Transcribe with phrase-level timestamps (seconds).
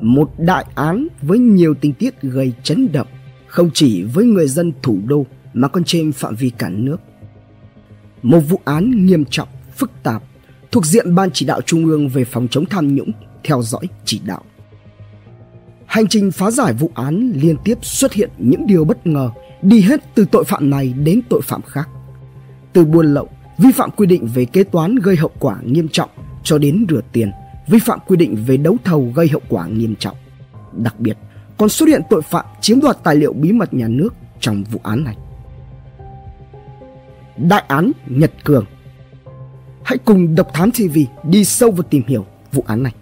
[0.00, 3.06] Một đại án với nhiều tình tiết gây chấn động,
[3.46, 6.96] không chỉ với người dân thủ đô mà còn trên phạm vi cả nước.
[8.22, 10.22] Một vụ án nghiêm trọng, phức tạp,
[10.70, 13.10] thuộc diện Ban chỉ đạo Trung ương về phòng chống tham nhũng,
[13.44, 14.42] theo dõi chỉ đạo.
[15.86, 19.30] Hành trình phá giải vụ án liên tiếp xuất hiện những điều bất ngờ,
[19.62, 21.88] đi hết từ tội phạm này đến tội phạm khác.
[22.72, 23.28] Từ buôn lậu,
[23.58, 26.10] vi phạm quy định về kế toán gây hậu quả nghiêm trọng
[26.44, 27.30] cho đến rửa tiền,
[27.66, 30.16] vi phạm quy định về đấu thầu gây hậu quả nghiêm trọng.
[30.72, 31.16] Đặc biệt,
[31.58, 34.80] còn xuất hiện tội phạm chiếm đoạt tài liệu bí mật nhà nước trong vụ
[34.82, 35.16] án này.
[37.36, 38.64] Đại án Nhật Cường
[39.90, 42.92] Hãy cùng Độc Thám TV đi sâu vào tìm hiểu vụ án này.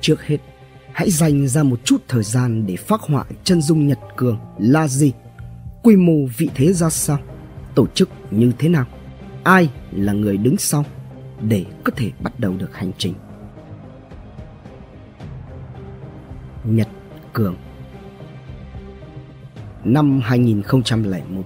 [0.00, 0.36] Trước hết,
[0.92, 4.88] hãy dành ra một chút thời gian để phác họa chân dung Nhật Cường là
[4.88, 5.12] gì,
[5.82, 7.18] quy mô vị thế ra sao,
[7.74, 8.84] tổ chức như thế nào,
[9.42, 10.84] ai là người đứng sau
[11.48, 13.14] để có thể bắt đầu được hành trình.
[16.64, 16.88] Nhật
[17.32, 17.56] Cường
[19.84, 21.42] Năm 2001,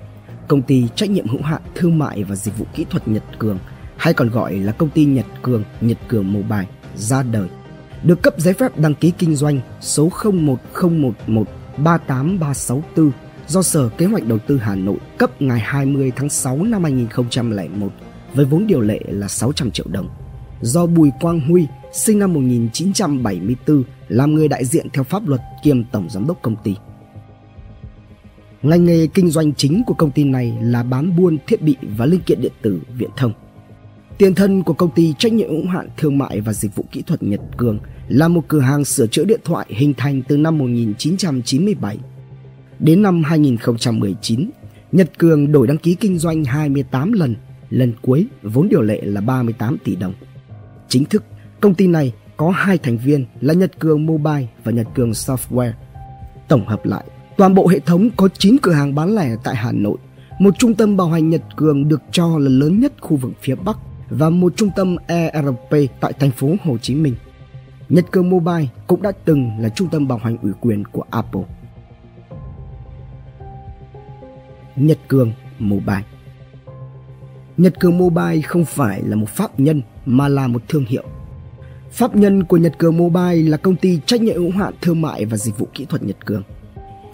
[0.49, 3.59] công ty trách nhiệm hữu hạn thương mại và dịch vụ kỹ thuật Nhật Cường
[3.97, 7.49] hay còn gọi là công ty Nhật Cường, Nhật Cường Mobile ra đời.
[8.03, 11.49] Được cấp giấy phép đăng ký kinh doanh số 01011
[13.47, 17.93] do Sở Kế hoạch Đầu tư Hà Nội cấp ngày 20 tháng 6 năm 2001
[18.37, 20.09] với vốn điều lệ là 600 triệu đồng.
[20.61, 25.85] Do Bùi Quang Huy, sinh năm 1974, làm người đại diện theo pháp luật kiêm
[25.85, 26.75] tổng giám đốc công ty.
[28.63, 32.07] Ngành nghề kinh doanh chính của công ty này là bán buôn thiết bị và
[32.07, 33.33] linh kiện điện tử viễn thông.
[34.19, 37.03] Tiền thân của công ty trách nhiệm hữu hạn thương mại và dịch vụ kỹ
[37.03, 37.79] thuật Nhật Cường
[38.09, 41.99] là một cửa hàng sửa chữa điện thoại hình thành từ năm 1997.
[42.79, 44.51] Đến năm 2019,
[44.93, 47.35] Nhật Cường đổi đăng ký kinh doanh 28 lần,
[47.71, 50.13] lần cuối vốn điều lệ là 38 tỷ đồng.
[50.89, 51.25] Chính thức,
[51.61, 55.73] công ty này có hai thành viên là Nhật Cường Mobile và Nhật Cường Software.
[56.49, 57.05] Tổng hợp lại,
[57.37, 59.97] toàn bộ hệ thống có 9 cửa hàng bán lẻ tại Hà Nội,
[60.39, 63.55] một trung tâm bảo hành Nhật Cường được cho là lớn nhất khu vực phía
[63.55, 63.79] Bắc
[64.11, 67.15] và một trung tâm ERP tại thành phố Hồ Chí Minh.
[67.89, 71.43] Nhật Cường Mobile cũng đã từng là trung tâm bảo hành ủy quyền của Apple.
[74.77, 76.03] Nhật Cường Mobile
[77.57, 81.05] Nhật Cường Mobile không phải là một pháp nhân mà là một thương hiệu.
[81.91, 85.25] Pháp nhân của Nhật Cường Mobile là công ty trách nhiệm hữu hạn thương mại
[85.25, 86.43] và dịch vụ kỹ thuật Nhật Cường.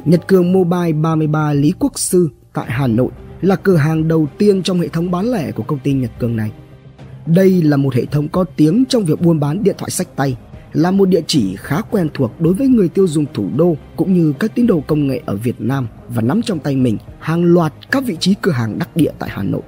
[0.04, 3.10] Nhật Cường Mobile 33 Lý Quốc Sư tại Hà Nội
[3.40, 6.36] là cửa hàng đầu tiên trong hệ thống bán lẻ của công ty Nhật Cường
[6.36, 6.52] này.
[7.26, 10.36] Đây là một hệ thống có tiếng trong việc buôn bán điện thoại sách tay,
[10.72, 14.14] là một địa chỉ khá quen thuộc đối với người tiêu dùng thủ đô cũng
[14.14, 17.44] như các tín đồ công nghệ ở Việt Nam và nắm trong tay mình hàng
[17.44, 19.62] loạt các vị trí cửa hàng đắc địa tại Hà Nội.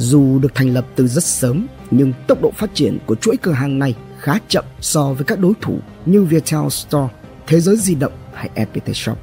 [0.00, 3.52] Dù được thành lập từ rất sớm, nhưng tốc độ phát triển của chuỗi cửa
[3.52, 7.08] hàng này khá chậm so với các đối thủ như Viettel Store,
[7.46, 9.18] Thế giới di động hay FPT Shop.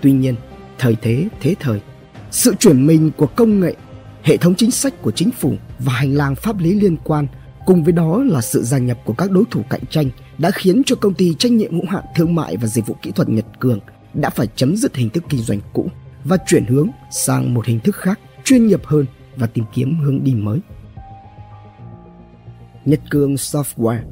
[0.00, 0.34] Tuy nhiên,
[0.78, 1.80] thời thế thế thời,
[2.30, 3.74] sự chuyển mình của công nghệ,
[4.22, 7.26] hệ thống chính sách của chính phủ và hành lang pháp lý liên quan
[7.66, 10.82] cùng với đó là sự gia nhập của các đối thủ cạnh tranh đã khiến
[10.86, 13.46] cho công ty trách nhiệm hữu hạn thương mại và dịch vụ kỹ thuật Nhật
[13.58, 13.78] Cường
[14.14, 15.88] đã phải chấm dứt hình thức kinh doanh cũ
[16.24, 19.06] và chuyển hướng sang một hình thức khác chuyên nghiệp hơn
[19.40, 20.58] và tìm kiếm hướng đi mới.
[22.84, 24.02] Nhật Cương Software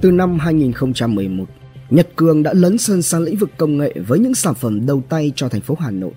[0.00, 1.44] Từ năm 2011,
[1.90, 5.02] Nhật Cương đã lấn sân sang lĩnh vực công nghệ với những sản phẩm đầu
[5.08, 6.12] tay cho thành phố Hà Nội.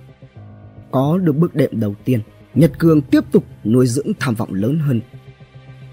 [0.91, 2.19] Có được bước đệm đầu tiên,
[2.55, 5.01] Nhật Cương tiếp tục nuôi dưỡng tham vọng lớn hơn.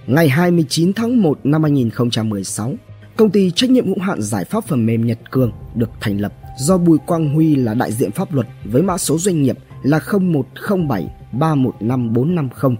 [0.06, 2.74] Ngày 29 tháng 1 năm 2016,
[3.16, 6.32] công ty trách nhiệm hữu hạn giải pháp phần mềm Nhật Cường được thành lập
[6.58, 10.00] do Bùi Quang Huy là đại diện pháp luật với mã số doanh nghiệp là
[10.20, 12.76] 0107 315450.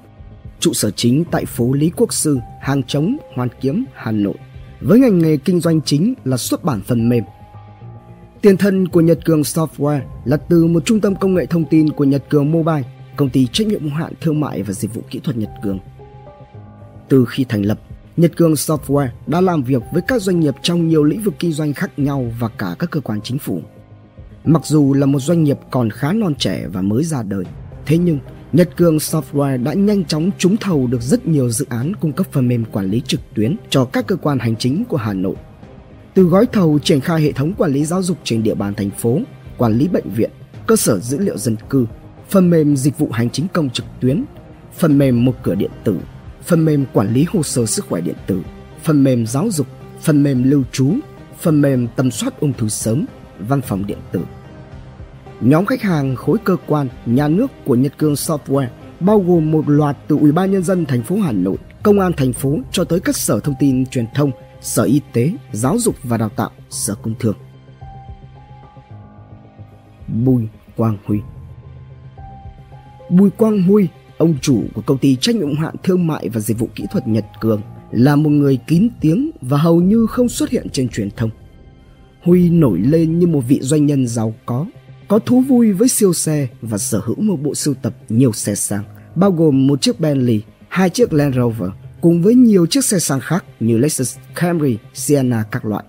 [0.61, 4.35] Trụ sở chính tại phố Lý Quốc Sư, Hàng Trống, Hoàn Kiếm, Hà Nội.
[4.81, 7.25] Với ngành nghề kinh doanh chính là xuất bản phần mềm.
[8.43, 11.91] Tiền thân của Nhật Cường Software là từ một trung tâm công nghệ thông tin
[11.91, 12.83] của Nhật Cường Mobile,
[13.17, 15.79] công ty trách nhiệm hữu hạn thương mại và dịch vụ kỹ thuật Nhật Cường.
[17.09, 17.81] Từ khi thành lập,
[18.17, 21.53] Nhật Cường Software đã làm việc với các doanh nghiệp trong nhiều lĩnh vực kinh
[21.53, 23.61] doanh khác nhau và cả các cơ quan chính phủ.
[24.45, 27.45] Mặc dù là một doanh nghiệp còn khá non trẻ và mới ra đời,
[27.87, 28.19] thế nhưng
[28.57, 32.27] Nhật Cường Software đã nhanh chóng trúng thầu được rất nhiều dự án cung cấp
[32.33, 35.35] phần mềm quản lý trực tuyến cho các cơ quan hành chính của Hà Nội.
[36.15, 38.91] Từ gói thầu triển khai hệ thống quản lý giáo dục trên địa bàn thành
[38.91, 39.21] phố,
[39.59, 40.31] quản lý bệnh viện,
[40.67, 41.87] cơ sở dữ liệu dân cư,
[42.29, 44.25] phần mềm dịch vụ hành chính công trực tuyến,
[44.77, 45.99] phần mềm một cửa điện tử,
[46.45, 48.43] phần mềm quản lý hồ sơ sức khỏe điện tử,
[48.83, 49.67] phần mềm giáo dục,
[50.01, 50.95] phần mềm lưu trú,
[51.41, 53.05] phần mềm tầm soát ung thư sớm,
[53.39, 54.21] văn phòng điện tử.
[55.41, 58.69] Nhóm khách hàng khối cơ quan, nhà nước của Nhật Cường Software
[59.01, 62.13] bao gồm một loạt từ Ủy ban nhân dân thành phố Hà Nội, công an
[62.17, 64.31] thành phố cho tới các sở thông tin truyền thông,
[64.61, 67.37] sở y tế, giáo dục và đào tạo, sở công thương.
[70.25, 70.43] Bùi
[70.77, 71.19] Quang Huy
[73.11, 76.59] Bùi Quang Huy, ông chủ của công ty trách nhiệm hạn thương mại và dịch
[76.59, 80.51] vụ kỹ thuật Nhật Cường, là một người kín tiếng và hầu như không xuất
[80.51, 81.31] hiện trên truyền thông.
[82.23, 84.67] Huy nổi lên như một vị doanh nhân giàu có,
[85.09, 88.55] có thú vui với siêu xe và sở hữu một bộ sưu tập nhiều xe
[88.55, 91.71] sang, bao gồm một chiếc Bentley, hai chiếc Land Rover
[92.01, 95.85] cùng với nhiều chiếc xe sang khác như Lexus, Camry, Sienna các loại.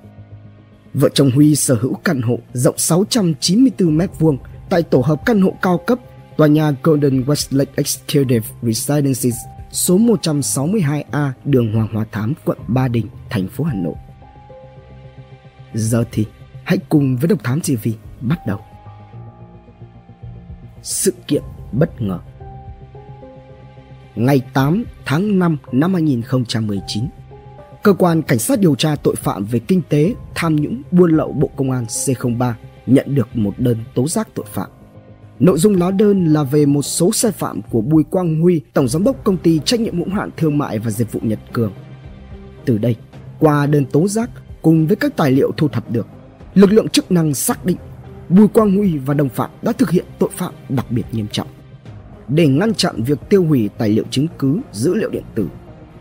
[0.93, 4.37] Vợ chồng Huy sở hữu căn hộ rộng 694 m2
[4.69, 5.99] tại tổ hợp căn hộ cao cấp
[6.37, 9.35] tòa nhà Golden Westlake Executive Residences
[9.71, 13.95] số 162A đường Hoàng Hoa Thám, quận Ba Đình, thành phố Hà Nội.
[15.73, 16.25] Giờ thì
[16.63, 17.87] hãy cùng với Độc Thám TV
[18.21, 18.59] bắt đầu.
[20.83, 22.19] Sự kiện bất ngờ
[24.15, 27.03] Ngày 8 tháng 5 năm 2019
[27.83, 31.31] Cơ quan Cảnh sát điều tra tội phạm về kinh tế, tham nhũng, buôn lậu
[31.31, 32.53] Bộ Công an C03
[32.85, 34.69] nhận được một đơn tố giác tội phạm.
[35.39, 38.87] Nội dung lá đơn là về một số sai phạm của Bùi Quang Huy, Tổng
[38.87, 41.73] Giám đốc Công ty Trách nhiệm hữu hạn Thương mại và Dịch vụ Nhật Cường.
[42.65, 42.95] Từ đây,
[43.39, 44.29] qua đơn tố giác
[44.61, 46.07] cùng với các tài liệu thu thập được,
[46.53, 47.77] lực lượng chức năng xác định
[48.29, 51.47] Bùi Quang Huy và đồng phạm đã thực hiện tội phạm đặc biệt nghiêm trọng.
[52.27, 55.47] Để ngăn chặn việc tiêu hủy tài liệu chứng cứ, dữ liệu điện tử,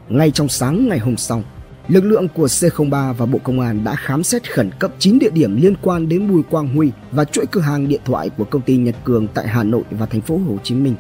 [0.08, 1.42] ngay trong sáng ngày hôm sau,
[1.88, 5.30] lực lượng của C03 và Bộ Công an đã khám xét khẩn cấp 9 địa
[5.30, 8.62] điểm liên quan đến Bùi Quang Huy và chuỗi cửa hàng điện thoại của công
[8.62, 10.94] ty Nhật Cường tại Hà Nội và thành phố Hồ Chí Minh.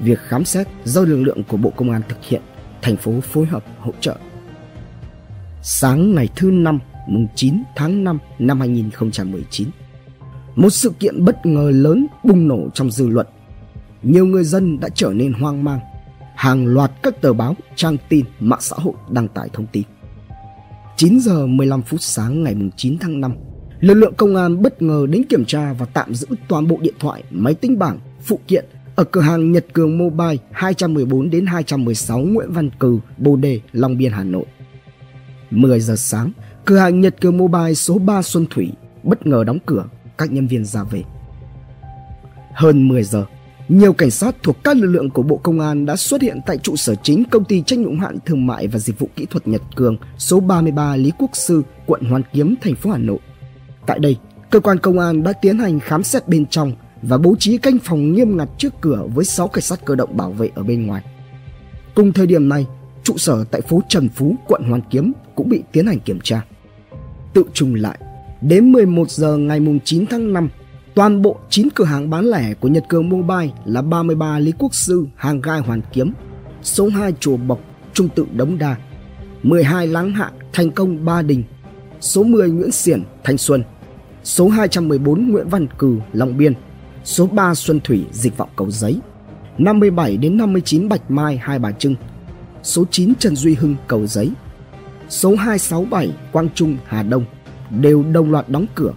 [0.00, 2.42] Việc khám xét do lực lượng của Bộ Công an thực hiện,
[2.82, 4.16] thành phố phối hợp hỗ trợ.
[5.62, 9.68] Sáng ngày thứ năm, mùng 9 tháng 5 năm 2019,
[10.56, 13.26] một sự kiện bất ngờ lớn bùng nổ trong dư luận.
[14.02, 15.80] Nhiều người dân đã trở nên hoang mang.
[16.36, 19.82] Hàng loạt các tờ báo, trang tin, mạng xã hội đăng tải thông tin.
[20.96, 23.34] 9 giờ 15 phút sáng ngày 9 tháng 5,
[23.80, 26.94] lực lượng công an bất ngờ đến kiểm tra và tạm giữ toàn bộ điện
[26.98, 28.64] thoại, máy tính bảng, phụ kiện
[28.96, 33.98] ở cửa hàng Nhật Cường Mobile 214 đến 216 Nguyễn Văn Cừ, Bồ Đề, Long
[33.98, 34.44] Biên, Hà Nội.
[35.50, 36.32] 10 giờ sáng,
[36.64, 38.70] cửa hàng Nhật Cường Mobile số 3 Xuân Thủy
[39.02, 39.84] bất ngờ đóng cửa,
[40.18, 41.02] các nhân viên ra về.
[42.52, 43.24] Hơn 10 giờ,
[43.68, 46.58] nhiều cảnh sát thuộc các lực lượng của Bộ Công an đã xuất hiện tại
[46.58, 49.48] trụ sở chính công ty trách nhiệm hạn thương mại và dịch vụ kỹ thuật
[49.48, 53.18] Nhật Cường, số 33 Lý Quốc Sư, quận Hoàn Kiếm, thành phố Hà Nội.
[53.86, 54.16] Tại đây,
[54.50, 56.72] cơ quan công an đã tiến hành khám xét bên trong
[57.02, 60.16] và bố trí canh phòng nghiêm ngặt trước cửa với 6 cảnh sát cơ động
[60.16, 61.04] bảo vệ ở bên ngoài.
[61.94, 62.66] Cùng thời điểm này,
[63.02, 66.44] trụ sở tại phố Trần Phú, quận Hoàn Kiếm cũng bị tiến hành kiểm tra.
[67.34, 67.98] Tự trùng lại,
[68.48, 70.48] đến 11 giờ ngày 9 tháng 5,
[70.94, 74.74] Toàn bộ 9 cửa hàng bán lẻ của Nhật Cường Mobile là 33 Lý Quốc
[74.74, 76.12] Sư, Hàng Gai Hoàn Kiếm,
[76.62, 77.60] số 2 Chùa Bộc,
[77.92, 78.76] Trung Tự Đống Đa,
[79.42, 81.44] 12 Láng Hạ, Thành Công Ba Đình,
[82.00, 83.64] số 10 Nguyễn Xiển, Thanh Xuân,
[84.24, 86.54] số 214 Nguyễn Văn Cừ, Long Biên,
[87.04, 89.00] số 3 Xuân Thủy, Dịch vọng Cầu Giấy,
[89.58, 91.94] 57 đến 59 Bạch Mai, Hai Bà Trưng,
[92.62, 94.30] số 9 Trần Duy Hưng, Cầu Giấy,
[95.08, 97.24] số 267 Quang Trung, Hà Đông
[97.70, 98.92] đều đồng loạt đóng cửa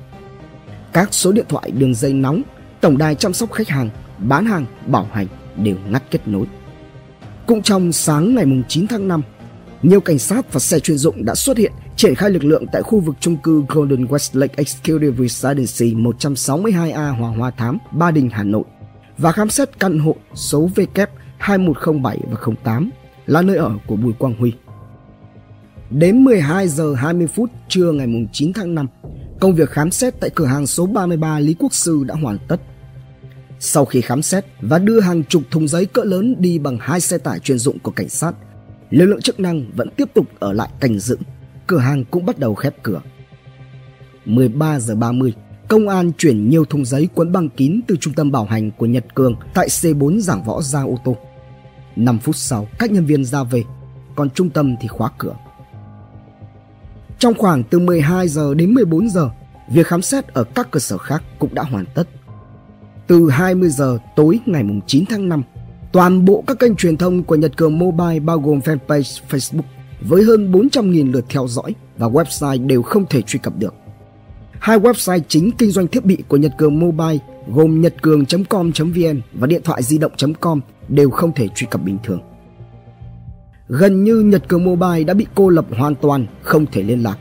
[0.98, 2.42] các số điện thoại đường dây nóng,
[2.82, 6.46] tổng đài chăm sóc khách hàng, bán hàng, bảo hành đều ngắt kết nối.
[7.48, 9.22] Cũng trong sáng ngày 9 tháng 5,
[9.82, 12.82] nhiều cảnh sát và xe chuyên dụng đã xuất hiện triển khai lực lượng tại
[12.82, 18.44] khu vực chung cư Golden Westlake Executive Residency 162A Hòa Hoa Thám, Ba Đình, Hà
[18.44, 18.64] Nội
[19.18, 22.90] và khám xét căn hộ số VK 2107 và 08
[23.26, 24.54] là nơi ở của Bùi Quang Huy.
[25.90, 28.88] Đến 12 giờ 20 phút trưa ngày 9 tháng 5,
[29.40, 32.62] Công việc khám xét tại cửa hàng số 33 Lý Quốc Sư đã hoàn tất.
[33.60, 37.02] Sau khi khám xét và đưa hàng chục thùng giấy cỡ lớn đi bằng hai
[37.02, 38.32] xe tải chuyên dụng của cảnh sát,
[38.90, 41.18] lực lượng chức năng vẫn tiếp tục ở lại canh giữ.
[41.68, 43.02] Cửa hàng cũng bắt đầu khép cửa.
[44.26, 45.34] 13 giờ 30,
[45.68, 48.86] công an chuyển nhiều thùng giấy cuốn băng kín từ trung tâm bảo hành của
[48.86, 51.18] Nhật Cường tại C4 giảng võ ra ô tô.
[51.96, 53.64] 5 phút sau, các nhân viên ra về,
[54.16, 55.36] còn trung tâm thì khóa cửa.
[57.20, 59.30] Trong khoảng từ 12 giờ đến 14 giờ,
[59.70, 62.08] việc khám xét ở các cơ sở khác cũng đã hoàn tất.
[63.08, 65.44] Từ 20 giờ tối ngày 9 tháng 5,
[65.92, 69.62] toàn bộ các kênh truyền thông của Nhật Cường Mobile bao gồm fanpage Facebook
[70.02, 73.74] với hơn 400.000 lượt theo dõi và website đều không thể truy cập được.
[74.60, 79.62] Hai website chính kinh doanh thiết bị của Nhật Cường Mobile gồm nhậtcường.com.vn và điện
[79.64, 82.22] thoại di động.com đều không thể truy cập bình thường
[83.70, 87.18] gần như Nhật Cường Mobile đã bị cô lập hoàn toàn, không thể liên lạc.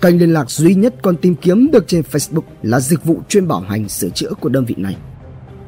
[0.00, 3.48] Kênh liên lạc duy nhất còn tìm kiếm được trên Facebook là dịch vụ chuyên
[3.48, 4.96] bảo hành sửa chữa của đơn vị này.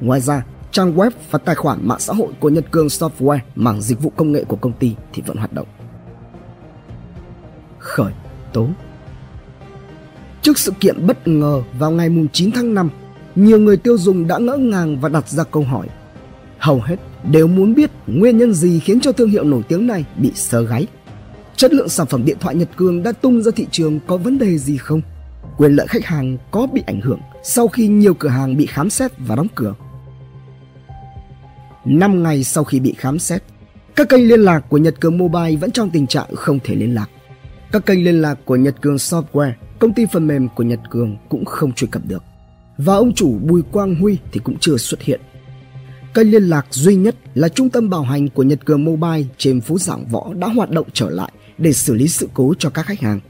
[0.01, 3.83] Ngoài ra, trang web và tài khoản mạng xã hội của Nhật Cường Software mảng
[3.83, 5.67] dịch vụ công nghệ của công ty thì vẫn hoạt động.
[7.79, 8.13] Khởi
[8.53, 8.69] tố
[10.43, 12.91] Trước sự kiện bất ngờ vào ngày 9 tháng 5,
[13.35, 15.87] nhiều người tiêu dùng đã ngỡ ngàng và đặt ra câu hỏi.
[16.61, 16.97] Hầu hết
[17.31, 20.63] đều muốn biết nguyên nhân gì khiến cho thương hiệu nổi tiếng này bị sờ
[20.63, 20.87] gáy.
[21.57, 24.39] Chất lượng sản phẩm điện thoại Nhật Cường đã tung ra thị trường có vấn
[24.39, 25.01] đề gì không?
[25.57, 28.91] Quyền lợi khách hàng có bị ảnh hưởng sau khi nhiều cửa hàng bị khám
[28.91, 29.75] xét và đóng cửa?
[31.85, 33.43] 5 ngày sau khi bị khám xét,
[33.97, 36.95] các kênh liên lạc của Nhật Cường Mobile vẫn trong tình trạng không thể liên
[36.95, 37.07] lạc.
[37.73, 41.17] Các kênh liên lạc của Nhật Cường Software, công ty phần mềm của Nhật Cường
[41.29, 42.23] cũng không truy cập được.
[42.79, 45.21] Và ông chủ Bùi Quang Huy thì cũng chưa xuất hiện.
[46.15, 49.61] Kênh liên lạc duy nhất là trung tâm bảo hành của Nhật Cường Mobile trên
[49.61, 52.87] phố Giảng Võ đã hoạt động trở lại để xử lý sự cố cho các
[52.87, 53.21] khách hàng.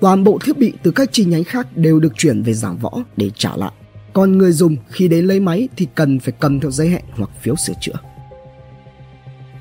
[0.00, 2.92] Toàn bộ thiết bị từ các chi nhánh khác đều được chuyển về Giảng Võ
[3.16, 3.72] để trả lại.
[4.12, 7.30] Còn người dùng khi đến lấy máy thì cần phải cầm theo giấy hẹn hoặc
[7.42, 7.92] phiếu sửa chữa.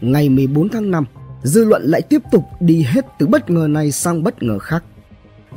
[0.01, 1.05] Ngày 14 tháng 5,
[1.43, 4.83] dư luận lại tiếp tục đi hết từ bất ngờ này sang bất ngờ khác.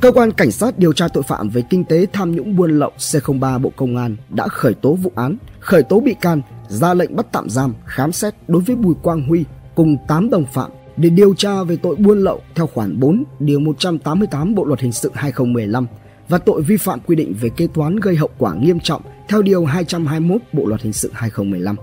[0.01, 2.91] Cơ quan Cảnh sát điều tra tội phạm về kinh tế tham nhũng buôn lậu
[2.97, 7.15] C03 Bộ Công an đã khởi tố vụ án, khởi tố bị can, ra lệnh
[7.15, 9.45] bắt tạm giam, khám xét đối với Bùi Quang Huy
[9.75, 13.59] cùng 8 đồng phạm để điều tra về tội buôn lậu theo khoản 4 điều
[13.59, 15.87] 188 Bộ luật hình sự 2015
[16.29, 19.41] và tội vi phạm quy định về kế toán gây hậu quả nghiêm trọng theo
[19.41, 21.75] điều 221 Bộ luật hình sự 2015.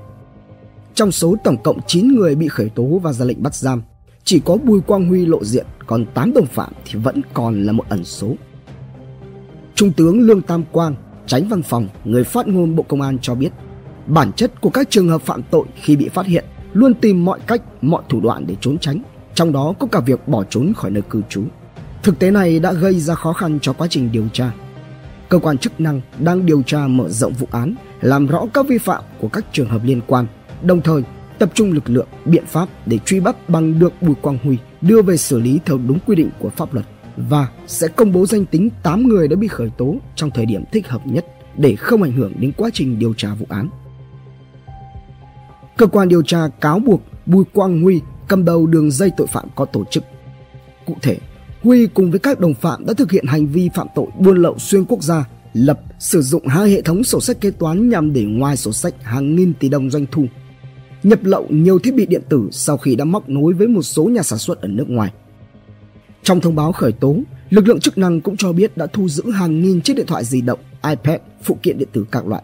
[0.94, 3.82] Trong số tổng cộng 9 người bị khởi tố và ra lệnh bắt giam,
[4.24, 7.72] chỉ có Bùi Quang Huy lộ diện, còn 8 đồng phạm thì vẫn còn là
[7.72, 8.34] một ẩn số.
[9.74, 10.94] Trung tướng Lương Tam Quang,
[11.26, 13.50] tránh văn phòng, người phát ngôn Bộ Công an cho biết,
[14.06, 17.40] bản chất của các trường hợp phạm tội khi bị phát hiện luôn tìm mọi
[17.46, 19.02] cách, mọi thủ đoạn để trốn tránh,
[19.34, 21.42] trong đó có cả việc bỏ trốn khỏi nơi cư trú.
[22.02, 24.52] Thực tế này đã gây ra khó khăn cho quá trình điều tra.
[25.28, 28.78] Cơ quan chức năng đang điều tra mở rộng vụ án, làm rõ các vi
[28.78, 30.26] phạm của các trường hợp liên quan,
[30.62, 31.02] đồng thời
[31.38, 35.02] tập trung lực lượng, biện pháp để truy bắt bằng được Bùi Quang Huy đưa
[35.02, 36.86] về xử lý theo đúng quy định của pháp luật
[37.16, 40.64] và sẽ công bố danh tính 8 người đã bị khởi tố trong thời điểm
[40.72, 43.68] thích hợp nhất để không ảnh hưởng đến quá trình điều tra vụ án.
[45.76, 49.48] Cơ quan điều tra cáo buộc Bùi Quang Huy cầm đầu đường dây tội phạm
[49.54, 50.04] có tổ chức.
[50.86, 51.18] Cụ thể,
[51.62, 54.58] Huy cùng với các đồng phạm đã thực hiện hành vi phạm tội buôn lậu
[54.58, 58.22] xuyên quốc gia, lập, sử dụng hai hệ thống sổ sách kế toán nhằm để
[58.22, 60.26] ngoài sổ sách hàng nghìn tỷ đồng doanh thu.
[61.02, 64.04] Nhập lậu nhiều thiết bị điện tử sau khi đã móc nối với một số
[64.04, 65.12] nhà sản xuất ở nước ngoài.
[66.22, 67.16] Trong thông báo khởi tố,
[67.50, 70.24] lực lượng chức năng cũng cho biết đã thu giữ hàng nghìn chiếc điện thoại
[70.24, 72.42] di động, iPad, phụ kiện điện tử các loại.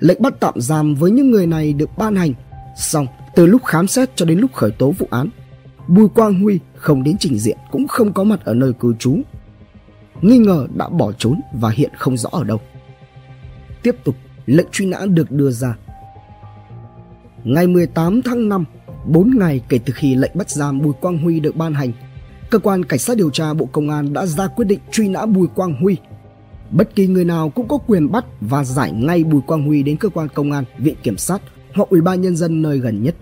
[0.00, 2.32] Lệnh bắt tạm giam với những người này được ban hành,
[2.76, 5.28] xong từ lúc khám xét cho đến lúc khởi tố vụ án,
[5.88, 9.18] Bùi Quang Huy không đến trình diện cũng không có mặt ở nơi cư trú.
[10.22, 12.60] Nghi ngờ đã bỏ trốn và hiện không rõ ở đâu.
[13.82, 14.14] Tiếp tục,
[14.46, 15.76] lệnh truy nã được đưa ra.
[17.44, 18.64] Ngày 18 tháng 5,
[19.06, 21.92] 4 ngày kể từ khi lệnh bắt giam Bùi Quang Huy được ban hành,
[22.50, 25.26] cơ quan cảnh sát điều tra Bộ Công an đã ra quyết định truy nã
[25.26, 25.96] Bùi Quang Huy.
[26.76, 29.96] Bất kỳ người nào cũng có quyền bắt và giải ngay Bùi Quang Huy đến
[29.96, 31.42] cơ quan công an, viện kiểm sát
[31.74, 33.14] hoặc ủy ban nhân dân nơi gần nhất.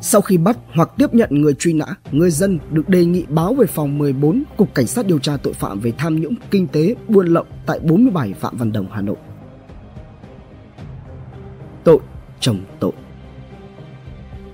[0.00, 3.54] Sau khi bắt hoặc tiếp nhận người truy nã, người dân được đề nghị báo
[3.54, 6.94] về phòng 14 Cục Cảnh sát điều tra tội phạm về tham nhũng kinh tế
[7.08, 9.16] buôn lậu tại 47 Phạm Văn Đồng, Hà Nội.
[11.84, 11.98] Tội
[12.40, 12.92] chồng tội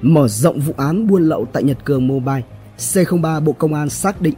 [0.00, 2.42] Mở rộng vụ án buôn lậu tại Nhật Cường Mobile,
[2.78, 4.34] C03 Bộ Công an xác định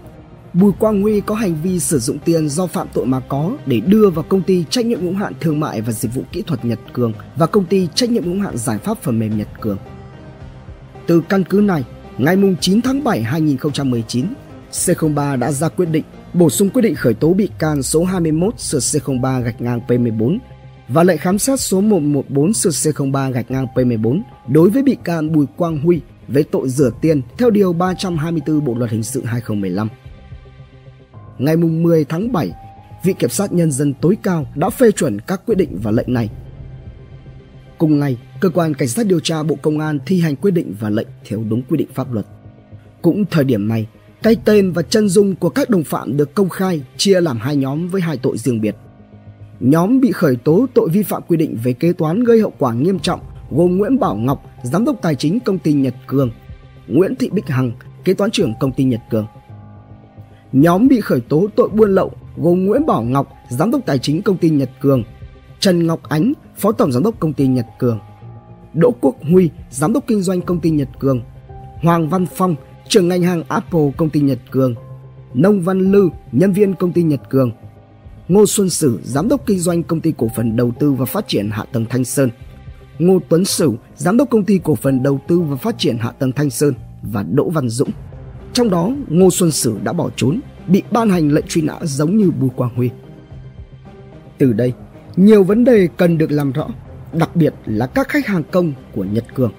[0.60, 3.80] Bùi Quang Huy có hành vi sử dụng tiền do phạm tội mà có để
[3.80, 6.64] đưa vào công ty trách nhiệm hữu hạn thương mại và dịch vụ kỹ thuật
[6.64, 9.78] Nhật Cường và công ty trách nhiệm hữu hạn giải pháp phần mềm Nhật Cường.
[11.06, 11.84] Từ căn cứ này,
[12.18, 14.26] ngày 9 tháng 7 2019,
[14.72, 18.60] C03 đã ra quyết định bổ sung quyết định khởi tố bị can số 21
[18.60, 20.38] sửa C03 gạch ngang P14
[20.88, 25.32] và lệnh khám xét số 114 sửa C03 gạch ngang P14 đối với bị can
[25.32, 29.88] Bùi Quang Huy với tội rửa tiền theo điều 324 Bộ luật hình sự 2015.
[31.38, 32.50] Ngày 10 tháng 7,
[33.04, 36.12] Viện Kiểm sát Nhân dân tối cao đã phê chuẩn các quyết định và lệnh
[36.14, 36.30] này.
[37.78, 40.74] Cùng ngày, cơ quan cảnh sát điều tra Bộ Công an thi hành quyết định
[40.80, 42.26] và lệnh theo đúng quy định pháp luật.
[43.02, 43.86] Cũng thời điểm này,
[44.22, 47.56] cái tên và chân dung của các đồng phạm được công khai chia làm hai
[47.56, 48.76] nhóm với hai tội riêng biệt.
[49.60, 52.72] Nhóm bị khởi tố tội vi phạm quy định về kế toán gây hậu quả
[52.72, 56.30] nghiêm trọng gồm Nguyễn Bảo Ngọc, giám đốc tài chính công ty Nhật Cường,
[56.88, 57.72] Nguyễn Thị Bích Hằng,
[58.04, 59.26] kế toán trưởng công ty Nhật Cường.
[60.56, 64.22] Nhóm bị khởi tố tội buôn lậu gồm Nguyễn Bảo Ngọc, giám đốc tài chính
[64.22, 65.02] công ty Nhật Cường,
[65.60, 67.98] Trần Ngọc Ánh, phó tổng giám đốc công ty Nhật Cường,
[68.74, 71.20] Đỗ Quốc Huy, giám đốc kinh doanh công ty Nhật Cường,
[71.82, 72.54] Hoàng Văn Phong,
[72.88, 74.74] trưởng ngành hàng Apple công ty Nhật Cường,
[75.34, 77.50] Nông Văn Lư, nhân viên công ty Nhật Cường,
[78.28, 81.28] Ngô Xuân Sử, giám đốc kinh doanh công ty cổ phần đầu tư và phát
[81.28, 82.30] triển hạ tầng Thanh Sơn,
[82.98, 86.10] Ngô Tuấn Sửu, giám đốc công ty cổ phần đầu tư và phát triển hạ
[86.10, 87.90] tầng Thanh Sơn và Đỗ Văn Dũng.
[88.56, 92.16] Trong đó, Ngô Xuân Sử đã bỏ trốn, bị ban hành lệnh truy nã giống
[92.16, 92.90] như Bùi Quang Huy.
[94.38, 94.72] Từ đây,
[95.16, 96.68] nhiều vấn đề cần được làm rõ,
[97.12, 99.52] đặc biệt là các khách hàng công của Nhật Cường.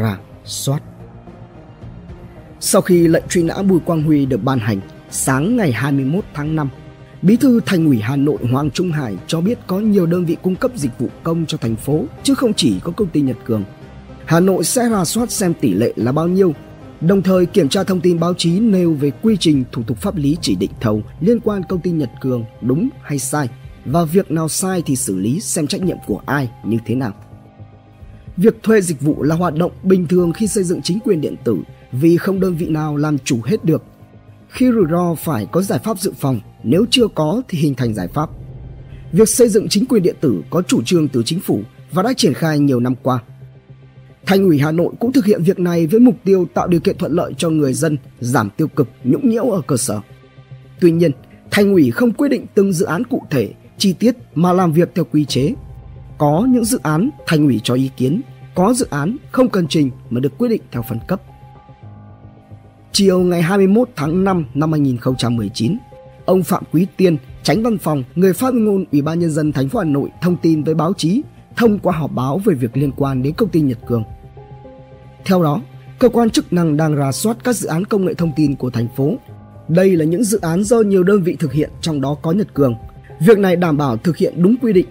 [0.00, 0.82] Rà soát
[2.60, 4.80] Sau khi lệnh truy nã Bùi Quang Huy được ban hành,
[5.10, 6.68] sáng ngày 21 tháng 5,
[7.22, 10.36] Bí thư Thành ủy Hà Nội Hoàng Trung Hải cho biết có nhiều đơn vị
[10.42, 13.36] cung cấp dịch vụ công cho thành phố chứ không chỉ có công ty Nhật
[13.44, 13.64] Cường.
[14.26, 16.52] Hà Nội sẽ rà soát xem tỷ lệ là bao nhiêu,
[17.00, 20.16] đồng thời kiểm tra thông tin báo chí nêu về quy trình thủ tục pháp
[20.16, 23.48] lý chỉ định thầu liên quan công ty Nhật Cường đúng hay sai
[23.84, 27.12] và việc nào sai thì xử lý xem trách nhiệm của ai như thế nào.
[28.36, 31.36] Việc thuê dịch vụ là hoạt động bình thường khi xây dựng chính quyền điện
[31.44, 31.58] tử
[31.92, 33.82] vì không đơn vị nào làm chủ hết được.
[34.48, 37.94] Khi rủi ro phải có giải pháp dự phòng, nếu chưa có thì hình thành
[37.94, 38.30] giải pháp.
[39.12, 41.60] Việc xây dựng chính quyền điện tử có chủ trương từ chính phủ
[41.92, 43.22] và đã triển khai nhiều năm qua.
[44.26, 46.98] Thành ủy Hà Nội cũng thực hiện việc này với mục tiêu tạo điều kiện
[46.98, 50.00] thuận lợi cho người dân, giảm tiêu cực, nhũng nhiễu ở cơ sở.
[50.80, 51.10] Tuy nhiên,
[51.50, 54.90] Thành ủy không quyết định từng dự án cụ thể, chi tiết mà làm việc
[54.94, 55.54] theo quy chế.
[56.18, 58.20] Có những dự án Thành ủy cho ý kiến,
[58.54, 61.22] có dự án không cần trình mà được quyết định theo phân cấp.
[62.92, 65.78] Chiều ngày 21 tháng 5 năm 2019,
[66.24, 69.68] ông Phạm Quý Tiên, tránh văn phòng, người phát ngôn Ủy ban nhân dân thành
[69.68, 71.22] phố Hà Nội thông tin với báo chí
[71.56, 74.04] thông qua họp báo về việc liên quan đến công ty Nhật Cường.
[75.26, 75.60] Theo đó,
[75.98, 78.70] cơ quan chức năng đang rà soát các dự án công nghệ thông tin của
[78.70, 79.14] thành phố.
[79.68, 82.54] Đây là những dự án do nhiều đơn vị thực hiện trong đó có Nhật
[82.54, 82.74] Cường.
[83.20, 84.86] Việc này đảm bảo thực hiện đúng quy định,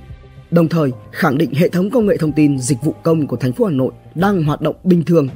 [0.51, 3.51] đồng thời khẳng định hệ thống công nghệ thông tin dịch vụ công của thành
[3.51, 5.27] phố Hà Nội đang hoạt động bình thường.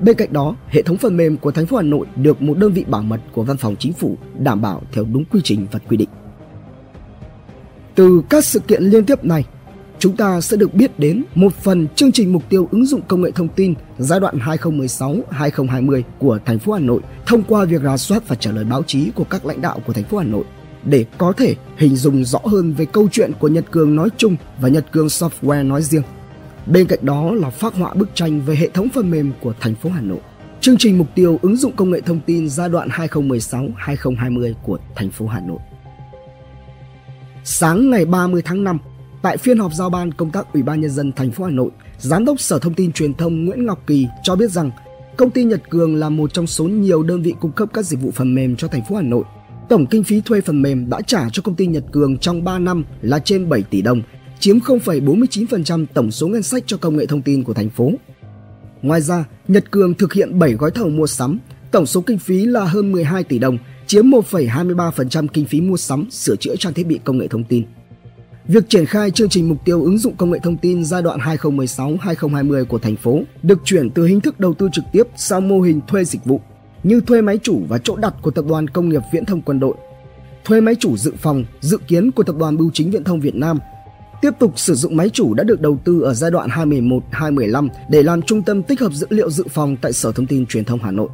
[0.00, 2.72] Bên cạnh đó, hệ thống phần mềm của thành phố Hà Nội được một đơn
[2.72, 5.78] vị bảo mật của Văn phòng Chính phủ đảm bảo theo đúng quy trình và
[5.88, 6.08] quy định.
[7.94, 9.44] Từ các sự kiện liên tiếp này,
[9.98, 13.22] chúng ta sẽ được biết đến một phần chương trình mục tiêu ứng dụng công
[13.22, 17.96] nghệ thông tin giai đoạn 2016-2020 của thành phố Hà Nội thông qua việc rà
[17.96, 20.44] soát và trả lời báo chí của các lãnh đạo của thành phố Hà Nội
[20.84, 24.36] để có thể hình dung rõ hơn về câu chuyện của Nhật Cường nói chung
[24.60, 26.02] và Nhật Cường Software nói riêng.
[26.66, 29.74] Bên cạnh đó là phát họa bức tranh về hệ thống phần mềm của thành
[29.74, 30.18] phố Hà Nội.
[30.60, 35.10] Chương trình mục tiêu ứng dụng công nghệ thông tin giai đoạn 2016-2020 của thành
[35.10, 35.58] phố Hà Nội.
[37.44, 38.78] Sáng ngày 30 tháng 5,
[39.22, 41.70] Tại phiên họp giao ban công tác Ủy ban nhân dân thành phố Hà Nội,
[41.98, 44.70] Giám đốc Sở Thông tin Truyền thông Nguyễn Ngọc Kỳ cho biết rằng
[45.16, 48.00] công ty Nhật Cường là một trong số nhiều đơn vị cung cấp các dịch
[48.00, 49.24] vụ phần mềm cho thành phố Hà Nội.
[49.68, 52.58] Tổng kinh phí thuê phần mềm đã trả cho công ty Nhật Cường trong 3
[52.58, 54.02] năm là trên 7 tỷ đồng,
[54.38, 57.92] chiếm 0,49% tổng số ngân sách cho công nghệ thông tin của thành phố.
[58.82, 61.38] Ngoài ra, Nhật Cường thực hiện 7 gói thầu mua sắm,
[61.70, 66.10] tổng số kinh phí là hơn 12 tỷ đồng, chiếm 1,23% kinh phí mua sắm
[66.10, 67.64] sửa chữa trang thiết bị công nghệ thông tin.
[68.48, 71.18] Việc triển khai chương trình mục tiêu ứng dụng công nghệ thông tin giai đoạn
[71.20, 75.60] 2016-2020 của thành phố được chuyển từ hình thức đầu tư trực tiếp sang mô
[75.60, 76.40] hình thuê dịch vụ
[76.82, 79.60] như thuê máy chủ và chỗ đặt của Tập đoàn Công nghiệp Viễn thông Quân
[79.60, 79.74] đội,
[80.44, 83.34] thuê máy chủ dự phòng, dự kiến của Tập đoàn Bưu chính Viễn thông Việt
[83.34, 83.58] Nam,
[84.22, 88.02] tiếp tục sử dụng máy chủ đã được đầu tư ở giai đoạn 2011-2015 để
[88.02, 90.82] làm trung tâm tích hợp dữ liệu dự phòng tại Sở Thông tin Truyền thông
[90.82, 91.08] Hà Nội.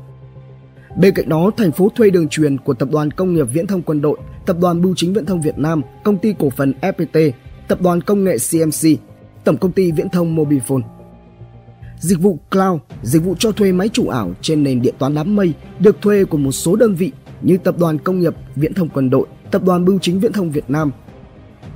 [0.97, 3.83] Bên cạnh đó, thành phố thuê đường truyền của Tập đoàn Công nghiệp Viễn thông
[3.83, 7.31] Quân đội, Tập đoàn Bưu chính Viễn thông Việt Nam, Công ty cổ phần FPT,
[7.69, 8.99] Tập đoàn Công nghệ CMC,
[9.45, 10.83] Tổng công ty Viễn thông Mobifone.
[11.99, 15.37] Dịch vụ cloud, dịch vụ cho thuê máy chủ ảo trên nền điện toán đám
[15.37, 18.89] mây được thuê của một số đơn vị như Tập đoàn Công nghiệp Viễn thông
[18.89, 20.91] Quân đội, Tập đoàn Bưu chính Viễn thông Việt Nam.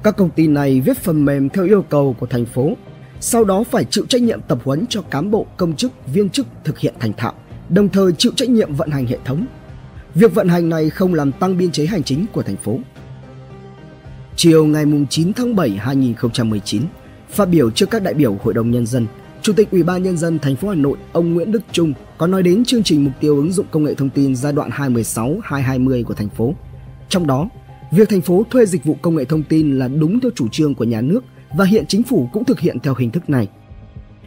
[0.02, 2.72] Các công ty này viết phần mềm theo yêu cầu của thành phố,
[3.20, 6.46] sau đó phải chịu trách nhiệm tập huấn cho cán bộ, công chức, viên chức
[6.64, 7.34] thực hiện thành thạo
[7.70, 9.46] đồng thời chịu trách nhiệm vận hành hệ thống.
[10.14, 12.78] Việc vận hành này không làm tăng biên chế hành chính của thành phố.
[14.36, 16.82] Chiều ngày 9 tháng 7 2019,
[17.30, 19.06] phát biểu trước các đại biểu Hội đồng nhân dân,
[19.42, 22.26] Chủ tịch Ủy ban nhân dân thành phố Hà Nội ông Nguyễn Đức Trung có
[22.26, 26.04] nói đến chương trình mục tiêu ứng dụng công nghệ thông tin giai đoạn 2016-2020
[26.04, 26.54] của thành phố.
[27.08, 27.48] Trong đó,
[27.90, 30.74] việc thành phố thuê dịch vụ công nghệ thông tin là đúng theo chủ trương
[30.74, 31.24] của nhà nước
[31.56, 33.48] và hiện chính phủ cũng thực hiện theo hình thức này.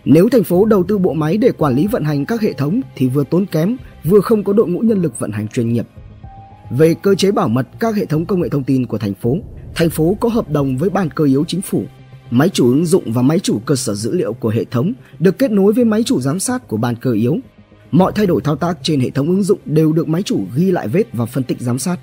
[0.05, 2.81] Nếu thành phố đầu tư bộ máy để quản lý vận hành các hệ thống
[2.95, 5.87] thì vừa tốn kém, vừa không có đội ngũ nhân lực vận hành chuyên nghiệp.
[6.71, 9.37] Về cơ chế bảo mật các hệ thống công nghệ thông tin của thành phố,
[9.75, 11.83] thành phố có hợp đồng với ban cơ yếu chính phủ.
[12.31, 15.37] Máy chủ ứng dụng và máy chủ cơ sở dữ liệu của hệ thống được
[15.37, 17.37] kết nối với máy chủ giám sát của ban cơ yếu.
[17.91, 20.71] Mọi thay đổi thao tác trên hệ thống ứng dụng đều được máy chủ ghi
[20.71, 21.99] lại vết và phân tích giám sát.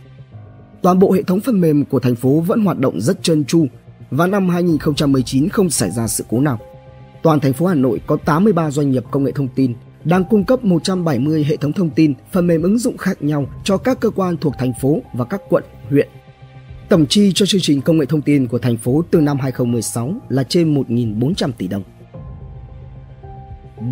[0.82, 3.66] Toàn bộ hệ thống phần mềm của thành phố vẫn hoạt động rất trơn tru
[4.10, 6.58] và năm 2019 không xảy ra sự cố nào.
[7.22, 10.44] Toàn thành phố Hà Nội có 83 doanh nghiệp công nghệ thông tin đang cung
[10.44, 14.10] cấp 170 hệ thống thông tin, phần mềm ứng dụng khác nhau cho các cơ
[14.10, 16.08] quan thuộc thành phố và các quận, huyện.
[16.88, 20.14] Tổng chi cho chương trình công nghệ thông tin của thành phố từ năm 2016
[20.28, 21.82] là trên 1.400 tỷ đồng.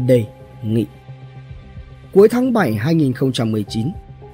[0.07, 0.25] Đề
[0.65, 0.87] nghị
[2.12, 3.87] Cuối tháng 7 2019,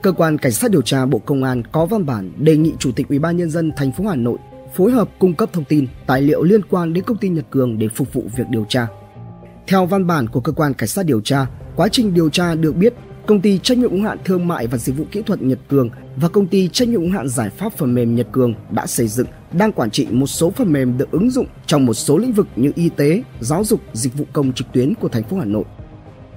[0.03, 2.93] cơ quan cảnh sát điều tra Bộ Công an có văn bản đề nghị Chủ
[2.93, 4.39] tịch Ủy ban nhân dân thành phố Hà Nội
[4.77, 7.79] phối hợp cung cấp thông tin, tài liệu liên quan đến công ty Nhật Cường
[7.79, 8.87] để phục vụ việc điều tra.
[9.67, 12.77] Theo văn bản của cơ quan cảnh sát điều tra, quá trình điều tra được
[12.77, 12.95] biết
[13.27, 15.91] công ty trách nhiệm hữu hạn thương mại và dịch vụ kỹ thuật Nhật Cường
[16.17, 19.09] và công ty trách nhiệm hữu hạn giải pháp phần mềm Nhật Cường đã xây
[19.09, 22.33] dựng, đang quản trị một số phần mềm được ứng dụng trong một số lĩnh
[22.33, 25.45] vực như y tế, giáo dục, dịch vụ công trực tuyến của thành phố Hà
[25.45, 25.65] Nội.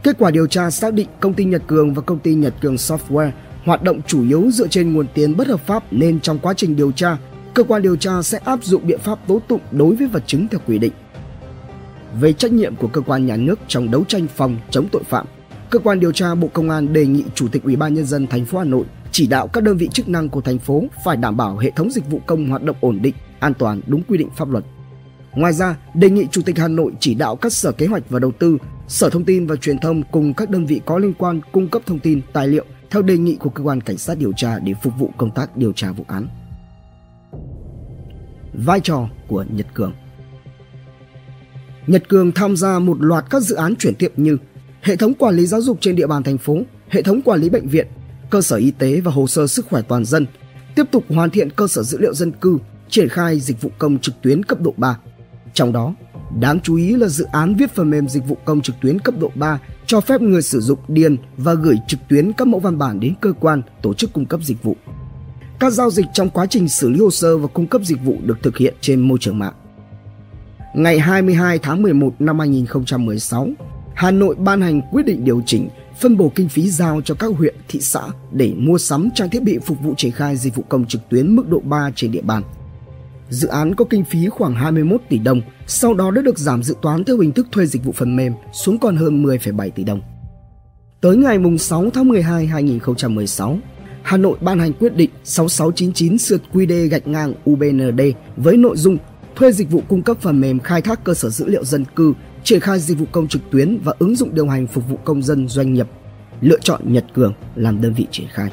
[0.04, 2.76] Kết quả điều tra xác định công ty Nhật Cường và công ty Nhật Cường
[2.76, 3.32] Software
[3.66, 6.76] hoạt động chủ yếu dựa trên nguồn tiền bất hợp pháp nên trong quá trình
[6.76, 7.18] điều tra,
[7.56, 10.48] cơ quan điều tra sẽ áp dụng biện pháp tố tụng đối với vật chứng
[10.48, 10.94] theo quy định.
[12.22, 15.26] Về trách nhiệm của cơ quan nhà nước trong đấu tranh phòng chống tội phạm,
[15.70, 18.28] cơ quan điều tra Bộ Công an đề nghị Chủ tịch Ủy ban nhân dân
[18.28, 21.18] thành phố Hà Nội chỉ đạo các đơn vị chức năng của thành phố phải
[21.18, 24.18] đảm bảo hệ thống dịch vụ công hoạt động ổn định, an toàn đúng quy
[24.18, 24.64] định pháp luật.
[25.32, 28.20] Ngoài ra, đề nghị Chủ tịch Hà Nội chỉ đạo các sở kế hoạch và
[28.20, 31.42] đầu tư, sở thông tin và truyền thông cùng các đơn vị có liên quan
[31.52, 34.32] cung cấp thông tin, tài liệu theo đề nghị của cơ quan cảnh sát điều
[34.38, 36.28] tra để phục vụ công tác điều tra vụ án.
[38.58, 39.94] Vai trò của Nhật Cường
[41.88, 44.38] Nhật Cường tham gia một loạt các dự án chuyển tiếp như
[44.82, 46.58] hệ thống quản lý giáo dục trên địa bàn thành phố,
[46.90, 47.88] hệ thống quản lý bệnh viện,
[48.30, 50.26] cơ sở y tế và hồ sơ sức khỏe toàn dân,
[50.76, 52.58] tiếp tục hoàn thiện cơ sở dữ liệu dân cư,
[52.90, 54.98] triển khai dịch vụ công trực tuyến cấp độ 3.
[55.54, 55.96] Trong đó,
[56.40, 59.16] đáng chú ý là dự án viết phần mềm dịch vụ công trực tuyến cấp
[59.20, 62.78] độ 3 cho phép người sử dụng điền và gửi trực tuyến các mẫu văn
[62.78, 64.76] bản đến cơ quan, tổ chức cung cấp dịch vụ.
[65.60, 68.18] Các giao dịch trong quá trình xử lý hồ sơ và cung cấp dịch vụ
[68.24, 69.54] được thực hiện trên môi trường mạng.
[70.76, 73.50] Ngày 22 tháng 11 năm 2016,
[73.94, 77.32] Hà Nội ban hành quyết định điều chỉnh phân bổ kinh phí giao cho các
[77.38, 80.64] huyện, thị xã để mua sắm trang thiết bị phục vụ triển khai dịch vụ
[80.70, 82.44] công trực tuyến mức độ 3 trên địa bàn.
[83.30, 86.76] Dự án có kinh phí khoảng 21 tỷ đồng, sau đó đã được giảm dự
[86.82, 90.02] toán theo hình thức thuê dịch vụ phần mềm xuống còn hơn 10,7 tỷ đồng.
[91.02, 93.60] Tới ngày 6 tháng 12 2016,
[94.06, 98.02] Hà Nội ban hành quyết định 6699 sượt QD gạch ngang UBND
[98.38, 98.98] với nội dung
[99.36, 102.14] thuê dịch vụ cung cấp phần mềm khai thác cơ sở dữ liệu dân cư,
[102.44, 105.24] triển khai dịch vụ công trực tuyến và ứng dụng điều hành phục vụ công
[105.24, 105.88] dân doanh nghiệp,
[106.42, 108.52] lựa chọn Nhật Cường làm đơn vị triển khai.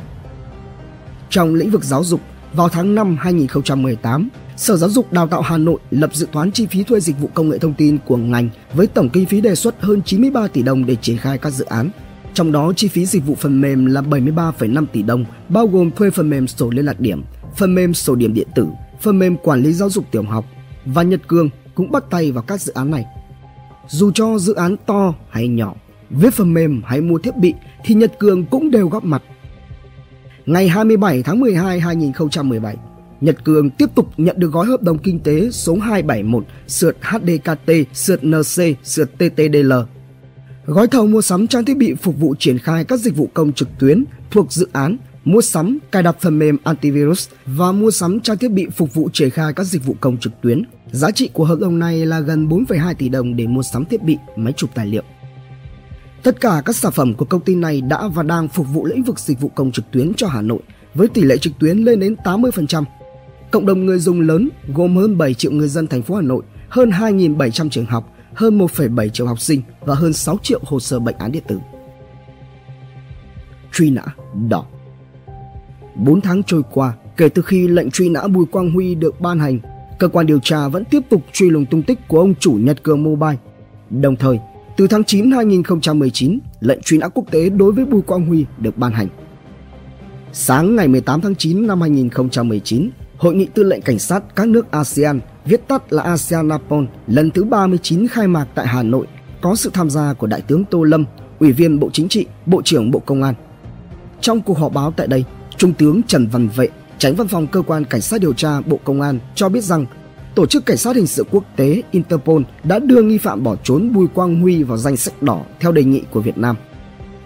[1.31, 2.21] Trong lĩnh vực giáo dục,
[2.53, 6.67] vào tháng 5 2018, Sở Giáo dục Đào tạo Hà Nội lập dự toán chi
[6.67, 9.55] phí thuê dịch vụ công nghệ thông tin của ngành với tổng kinh phí đề
[9.55, 11.91] xuất hơn 93 tỷ đồng để triển khai các dự án.
[12.35, 16.11] Trong đó chi phí dịch vụ phần mềm là 73,5 tỷ đồng, bao gồm thuê
[16.11, 17.23] phần mềm sổ liên lạc điểm,
[17.57, 18.66] phần mềm sổ điểm điện tử,
[19.01, 20.45] phần mềm quản lý giáo dục tiểu học
[20.85, 23.05] và Nhật Cường cũng bắt tay vào các dự án này.
[23.88, 25.75] Dù cho dự án to hay nhỏ,
[26.11, 29.23] viết phần mềm hay mua thiết bị thì Nhật Cường cũng đều góp mặt.
[30.47, 32.77] Ngày 27 tháng 12 2017,
[33.21, 37.71] Nhật Cường tiếp tục nhận được gói hợp đồng kinh tế số 271 sượt HDKT
[37.92, 39.73] sượt NC sượt TTDL.
[40.66, 43.53] Gói thầu mua sắm trang thiết bị phục vụ triển khai các dịch vụ công
[43.53, 48.20] trực tuyến thuộc dự án mua sắm, cài đặt phần mềm antivirus và mua sắm
[48.20, 50.62] trang thiết bị phục vụ triển khai các dịch vụ công trực tuyến.
[50.92, 54.03] Giá trị của hợp đồng này là gần 4,2 tỷ đồng để mua sắm thiết
[54.03, 55.03] bị, máy chụp tài liệu.
[56.22, 59.03] Tất cả các sản phẩm của công ty này đã và đang phục vụ lĩnh
[59.03, 60.61] vực dịch vụ công trực tuyến cho Hà Nội
[60.94, 62.85] với tỷ lệ trực tuyến lên đến 80%.
[63.51, 66.42] Cộng đồng người dùng lớn gồm hơn 7 triệu người dân thành phố Hà Nội,
[66.68, 70.99] hơn 2.700 trường học, hơn 1,7 triệu học sinh và hơn 6 triệu hồ sơ
[70.99, 71.61] bệnh án điện tử.
[73.73, 74.03] Truy nã
[74.49, 74.64] đỏ
[75.95, 79.38] 4 tháng trôi qua kể từ khi lệnh truy nã Bùi Quang Huy được ban
[79.38, 79.59] hành,
[79.99, 82.83] cơ quan điều tra vẫn tiếp tục truy lùng tung tích của ông chủ Nhật
[82.83, 83.37] Cường Mobile.
[83.90, 84.38] Đồng thời,
[84.77, 88.47] từ tháng 9 năm 2019, lệnh truy nã quốc tế đối với Bùi Quang Huy
[88.59, 89.09] được ban hành.
[90.33, 92.90] Sáng ngày 18 tháng 9 năm 2019,
[93.23, 97.31] Hội nghị tư lệnh cảnh sát các nước ASEAN, viết tắt là ASEAN Napol, lần
[97.31, 99.07] thứ 39 khai mạc tại Hà Nội,
[99.41, 101.05] có sự tham gia của Đại tướng Tô Lâm,
[101.39, 103.35] Ủy viên Bộ Chính trị, Bộ trưởng Bộ Công an.
[104.21, 105.25] Trong cuộc họp báo tại đây,
[105.57, 108.79] Trung tướng Trần Văn Vệ, tránh văn phòng cơ quan cảnh sát điều tra Bộ
[108.85, 109.87] Công an cho biết rằng
[110.35, 113.93] Tổ chức Cảnh sát Hình sự Quốc tế Interpol đã đưa nghi phạm bỏ trốn
[113.93, 116.57] Bùi Quang Huy vào danh sách đỏ theo đề nghị của Việt Nam.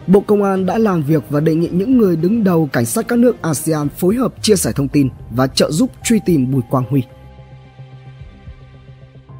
[0.06, 3.08] Bộ Công an đã làm việc và đề nghị những người đứng đầu cảnh sát
[3.08, 6.62] các nước ASEAN phối hợp chia sẻ thông tin và trợ giúp truy tìm Bùi
[6.70, 7.02] Quang Huy.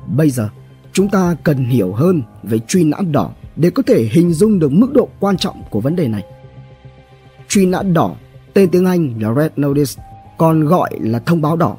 [0.07, 0.49] Bây giờ,
[0.93, 4.73] chúng ta cần hiểu hơn về truy nã đỏ để có thể hình dung được
[4.73, 6.25] mức độ quan trọng của vấn đề này.
[7.49, 8.17] Truy nã đỏ
[8.55, 10.03] tên tiếng Anh là Red Notice,
[10.39, 11.77] còn gọi là thông báo đỏ.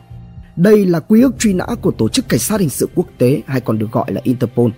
[0.55, 3.41] Đây là quy ước truy nã của Tổ chức Cảnh sát Hình sự Quốc tế
[3.47, 4.71] hay còn được gọi là Interpol.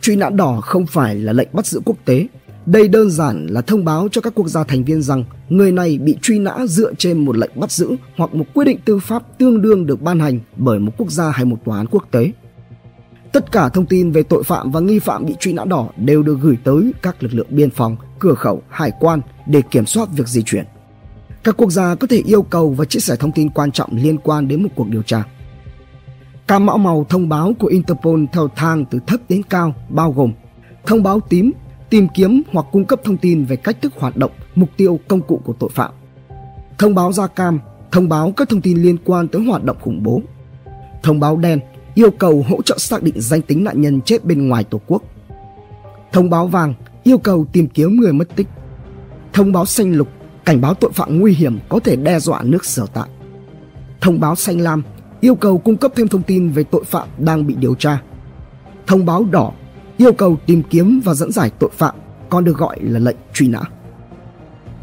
[0.00, 2.26] Truy nã đỏ không phải là lệnh bắt giữ quốc tế
[2.66, 5.98] đây đơn giản là thông báo cho các quốc gia thành viên rằng người này
[5.98, 9.38] bị truy nã dựa trên một lệnh bắt giữ hoặc một quyết định tư pháp
[9.38, 12.32] tương đương được ban hành bởi một quốc gia hay một tòa án quốc tế.
[13.32, 16.22] Tất cả thông tin về tội phạm và nghi phạm bị truy nã đỏ đều
[16.22, 20.08] được gửi tới các lực lượng biên phòng, cửa khẩu, hải quan để kiểm soát
[20.16, 20.64] việc di chuyển.
[21.44, 24.18] Các quốc gia có thể yêu cầu và chia sẻ thông tin quan trọng liên
[24.18, 25.24] quan đến một cuộc điều tra.
[26.46, 30.32] Cam mão màu thông báo của Interpol theo thang từ thấp đến cao bao gồm
[30.86, 31.52] thông báo tím
[31.90, 35.20] tìm kiếm hoặc cung cấp thông tin về cách thức hoạt động, mục tiêu, công
[35.20, 35.90] cụ của tội phạm.
[36.78, 37.60] Thông báo da cam,
[37.92, 40.22] thông báo các thông tin liên quan tới hoạt động khủng bố.
[41.02, 41.60] Thông báo đen,
[41.94, 45.02] yêu cầu hỗ trợ xác định danh tính nạn nhân chết bên ngoài Tổ quốc.
[46.12, 48.46] Thông báo vàng, yêu cầu tìm kiếm người mất tích.
[49.32, 50.08] Thông báo xanh lục,
[50.44, 53.08] cảnh báo tội phạm nguy hiểm có thể đe dọa nước sở tại.
[54.00, 54.82] Thông báo xanh lam,
[55.20, 58.02] yêu cầu cung cấp thêm thông tin về tội phạm đang bị điều tra.
[58.86, 59.52] Thông báo đỏ,
[59.96, 61.94] yêu cầu tìm kiếm và dẫn giải tội phạm,
[62.30, 63.60] còn được gọi là lệnh truy nã.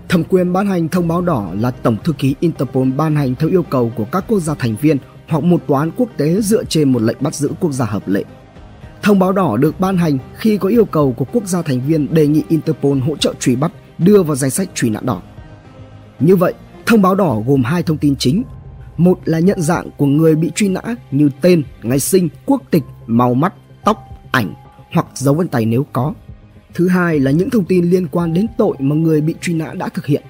[0.10, 3.50] Thẩm quyền ban hành thông báo đỏ là Tổng thư ký Interpol ban hành theo
[3.50, 4.97] yêu cầu của các quốc gia thành viên
[5.28, 8.08] hoặc một tòa án quốc tế dựa trên một lệnh bắt giữ quốc gia hợp
[8.08, 8.24] lệ.
[9.02, 12.13] Thông báo đỏ được ban hành khi có yêu cầu của quốc gia thành viên
[12.13, 15.21] đề nghị Interpol hỗ trợ truy bắt, đưa vào danh sách truy nã đỏ.
[16.19, 16.54] Như vậy,
[16.86, 18.43] thông báo đỏ gồm hai thông tin chính.
[18.97, 22.84] Một là nhận dạng của người bị truy nã như tên, ngày sinh, quốc tịch,
[23.08, 23.54] màu mắt,
[23.86, 23.97] tóc,
[24.32, 24.54] ảnh
[24.91, 26.13] hoặc dấu vân tay nếu có.
[26.73, 29.73] Thứ hai là những thông tin liên quan đến tội mà người bị truy nã
[29.73, 30.23] đã thực hiện.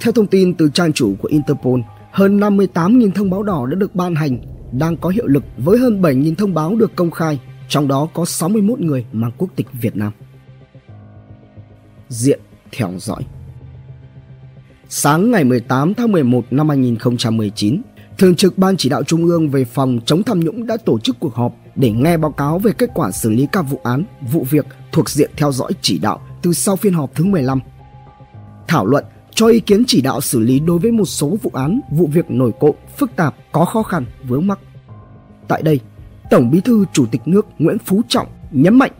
[0.00, 1.80] Theo thông tin từ trang chủ của Interpol,
[2.12, 4.38] hơn 58.000 thông báo đỏ đã được ban hành,
[4.72, 8.24] đang có hiệu lực với hơn 7.000 thông báo được công khai, trong đó có
[8.24, 10.12] 61 người mang quốc tịch Việt Nam.
[12.08, 12.40] Diện
[12.72, 13.22] theo dõi
[14.88, 17.82] Sáng ngày 18 tháng 11 năm 2019,
[18.18, 21.16] Thường trực Ban Chỉ đạo Trung ương về phòng chống tham nhũng đã tổ chức
[21.20, 24.46] cuộc họp để nghe báo cáo về kết quả xử lý các vụ án, vụ
[24.50, 27.60] việc thuộc diện theo dõi chỉ đạo từ sau phiên họp thứ 15.
[28.68, 29.04] Thảo luận
[29.34, 32.30] cho ý kiến chỉ đạo xử lý đối với một số vụ án, vụ việc
[32.30, 34.58] nổi cộm, phức tạp, có khó khăn, vướng mắc.
[35.48, 35.80] Tại đây,
[36.30, 38.92] Tổng Bí thư Chủ tịch nước Nguyễn Phú Trọng nhấn mạnh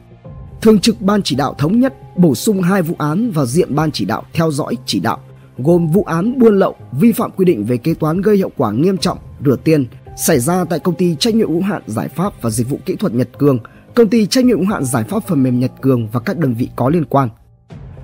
[0.60, 3.90] Thường trực Ban chỉ đạo thống nhất bổ sung hai vụ án vào diện Ban
[3.90, 5.18] chỉ đạo theo dõi chỉ đạo
[5.58, 8.72] gồm vụ án buôn lậu, vi phạm quy định về kế toán gây hậu quả
[8.72, 9.86] nghiêm trọng, rửa tiền
[10.20, 12.96] xảy ra tại công ty trách nhiệm hữu hạn giải pháp và dịch vụ kỹ
[12.96, 13.58] thuật Nhật Cường,
[13.94, 16.54] công ty trách nhiệm hữu hạn giải pháp phần mềm Nhật Cường và các đơn
[16.54, 17.28] vị có liên quan.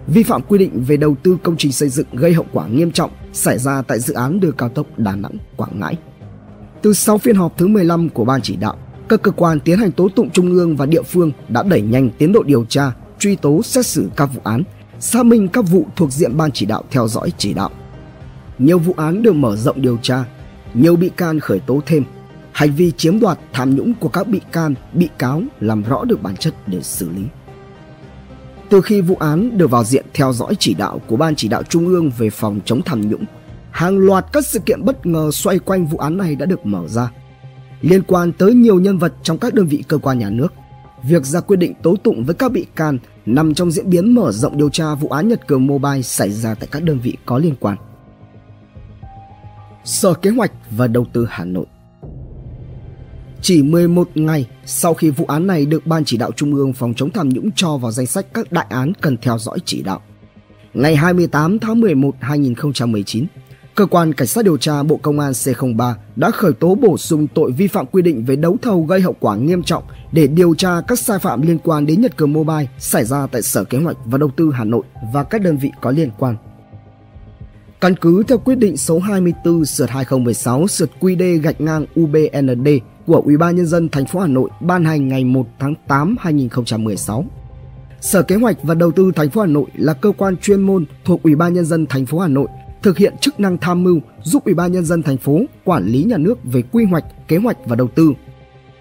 [0.06, 2.90] Vi phạm quy định về đầu tư công trình xây dựng gây hậu quả nghiêm
[2.90, 5.96] trọng xảy ra tại dự án đường cao tốc Đà Nẵng Quảng Ngãi.
[6.82, 8.76] Từ 6 phiên họp thứ 15 của ban chỉ đạo,
[9.08, 12.10] các cơ quan tiến hành tố tụng trung ương và địa phương đã đẩy nhanh
[12.18, 14.62] tiến độ điều tra, truy tố xét xử các vụ án,
[15.00, 17.70] xác minh các vụ thuộc diện ban chỉ đạo theo dõi chỉ đạo.
[18.58, 20.24] Nhiều vụ án được mở rộng điều tra,
[20.76, 22.04] nhiều bị can khởi tố thêm.
[22.52, 26.22] Hành vi chiếm đoạt tham nhũng của các bị can, bị cáo làm rõ được
[26.22, 27.22] bản chất để xử lý.
[28.70, 31.62] Từ khi vụ án được vào diện theo dõi chỉ đạo của Ban chỉ đạo
[31.62, 33.24] Trung ương về phòng chống tham nhũng,
[33.70, 36.88] hàng loạt các sự kiện bất ngờ xoay quanh vụ án này đã được mở
[36.88, 37.10] ra.
[37.80, 40.52] Liên quan tới nhiều nhân vật trong các đơn vị cơ quan nhà nước,
[41.02, 44.32] việc ra quyết định tố tụng với các bị can nằm trong diễn biến mở
[44.32, 47.38] rộng điều tra vụ án Nhật Cường Mobile xảy ra tại các đơn vị có
[47.38, 47.76] liên quan.
[49.86, 51.66] Sở Kế hoạch và Đầu tư Hà Nội
[53.42, 56.94] chỉ 11 ngày sau khi vụ án này được Ban chỉ đạo Trung ương phòng
[56.96, 60.00] chống tham nhũng cho vào danh sách các đại án cần theo dõi chỉ đạo.
[60.74, 63.26] Ngày 28 tháng 11 2019,
[63.74, 67.26] Cơ quan Cảnh sát điều tra Bộ Công an C03 đã khởi tố bổ sung
[67.34, 70.54] tội vi phạm quy định về đấu thầu gây hậu quả nghiêm trọng để điều
[70.54, 73.78] tra các sai phạm liên quan đến Nhật Cường Mobile xảy ra tại Sở Kế
[73.78, 76.36] hoạch và Đầu tư Hà Nội và các đơn vị có liên quan.
[77.80, 82.68] Căn cứ theo quyết định số 24 sượt 2016 sượt QD gạch ngang UBND
[83.06, 86.16] của Ủy ban nhân dân thành phố Hà Nội ban hành ngày 1 tháng 8
[86.20, 87.24] 2016.
[88.00, 90.84] Sở Kế hoạch và Đầu tư thành phố Hà Nội là cơ quan chuyên môn
[91.04, 92.48] thuộc Ủy ban nhân dân thành phố Hà Nội
[92.82, 96.04] thực hiện chức năng tham mưu giúp Ủy ban nhân dân thành phố quản lý
[96.04, 98.12] nhà nước về quy hoạch, kế hoạch và đầu tư.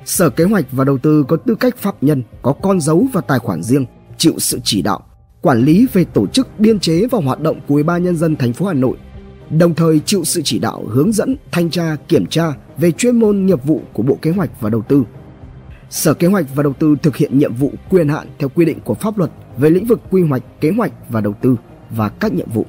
[0.06, 3.22] Sở Kế hoạch và Đầu tư có tư cách pháp nhân, có con dấu và
[3.22, 3.86] tài khoản riêng,
[4.18, 5.04] chịu sự chỉ đạo,
[5.46, 8.36] quản lý về tổ chức, biên chế và hoạt động của Ủy ban nhân dân
[8.36, 8.98] thành phố Hà Nội,
[9.50, 13.46] đồng thời chịu sự chỉ đạo, hướng dẫn, thanh tra, kiểm tra về chuyên môn
[13.46, 15.04] nghiệp vụ của Bộ Kế hoạch và Đầu tư.
[15.90, 18.80] Sở Kế hoạch và Đầu tư thực hiện nhiệm vụ quyền hạn theo quy định
[18.80, 21.56] của pháp luật về lĩnh vực quy hoạch, kế hoạch và đầu tư
[21.90, 22.66] và các nhiệm vụ.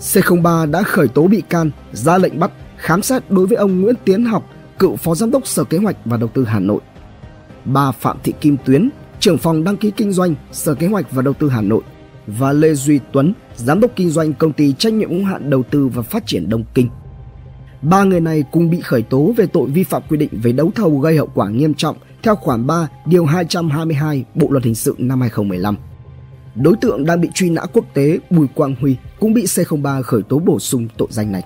[0.00, 3.94] C03 đã khởi tố bị can, ra lệnh bắt, khám xét đối với ông Nguyễn
[4.04, 6.80] Tiến Học, cựu Phó Giám đốc Sở Kế hoạch và Đầu tư Hà Nội.
[7.64, 8.90] Bà Phạm Thị Kim Tuyến,
[9.22, 11.82] trưởng phòng đăng ký kinh doanh Sở Kế hoạch và Đầu tư Hà Nội
[12.26, 15.62] và Lê Duy Tuấn, giám đốc kinh doanh công ty trách nhiệm hữu hạn đầu
[15.70, 16.88] tư và phát triển Đông Kinh.
[17.82, 20.70] Ba người này cùng bị khởi tố về tội vi phạm quy định về đấu
[20.74, 24.94] thầu gây hậu quả nghiêm trọng theo khoản 3 điều 222 Bộ luật hình sự
[24.98, 25.76] năm 2015.
[26.54, 30.22] đối tượng đang bị truy nã quốc tế Bùi Quang Huy cũng bị C03 khởi
[30.22, 31.42] tố bổ sung tội danh này.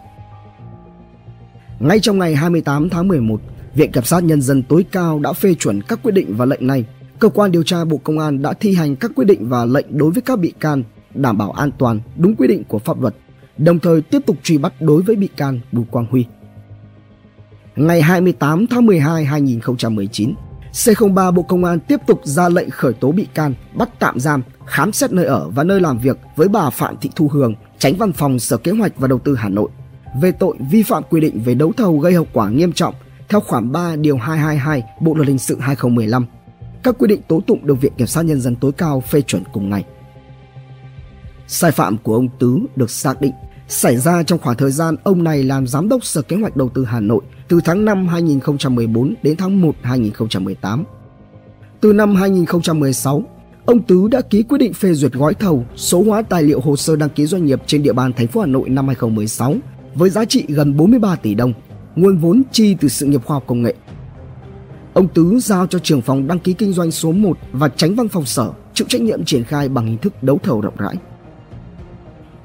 [1.80, 3.40] Ngay trong ngày 28 tháng 11,
[3.74, 6.66] Viện Kiểm sát Nhân dân tối cao đã phê chuẩn các quyết định và lệnh
[6.66, 6.84] này.
[7.18, 9.98] Cơ quan điều tra Bộ Công an đã thi hành các quyết định và lệnh
[9.98, 10.82] đối với các bị can,
[11.14, 13.14] đảm bảo an toàn, đúng quy định của pháp luật,
[13.58, 16.26] đồng thời tiếp tục truy bắt đối với bị can Bùi Quang Huy.
[17.76, 20.34] Ngày 28 tháng 12 2019,
[20.72, 24.42] C03 Bộ Công an tiếp tục ra lệnh khởi tố bị can, bắt tạm giam,
[24.66, 27.96] khám xét nơi ở và nơi làm việc với bà Phạm Thị Thu Hường, tránh
[27.96, 29.70] văn phòng Sở Kế hoạch và Đầu tư Hà Nội
[30.20, 32.94] về tội vi phạm quy định về đấu thầu gây hậu quả nghiêm trọng
[33.28, 36.26] theo khoản 3 điều 222 Bộ luật hình sự 2015.
[36.86, 39.42] Các quy định tố tụng được Viện Kiểm sát Nhân dân tối cao phê chuẩn
[39.52, 39.84] cùng ngày.
[41.46, 43.32] Sai phạm của ông Tứ được xác định
[43.68, 46.68] xảy ra trong khoảng thời gian ông này làm giám đốc Sở Kế hoạch Đầu
[46.68, 50.84] tư Hà Nội từ tháng 5 2014 đến tháng 1 2018.
[51.80, 53.22] Từ năm 2016,
[53.66, 56.76] ông Tứ đã ký quyết định phê duyệt gói thầu số hóa tài liệu hồ
[56.76, 59.54] sơ đăng ký doanh nghiệp trên địa bàn thành phố Hà Nội năm 2016
[59.94, 61.52] với giá trị gần 43 tỷ đồng,
[61.96, 63.74] nguồn vốn chi từ sự nghiệp khoa học công nghệ.
[64.96, 68.08] Ông Tứ giao cho trưởng phòng đăng ký kinh doanh số 1 và tránh văn
[68.08, 70.94] phòng sở chịu trách nhiệm triển khai bằng hình thức đấu thầu rộng rãi.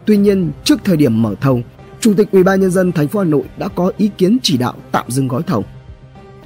[0.06, 1.62] Tuy nhiên, trước thời điểm mở thầu,
[2.00, 4.58] Chủ tịch Ủy ban nhân dân thành phố Hà Nội đã có ý kiến chỉ
[4.58, 5.66] đạo tạm dừng gói thầu.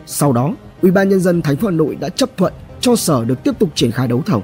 [0.06, 3.26] Sau đó, Ủy ban nhân dân thành phố Hà Nội đã chấp thuận cho sở
[3.26, 4.44] được tiếp tục triển khai đấu thầu.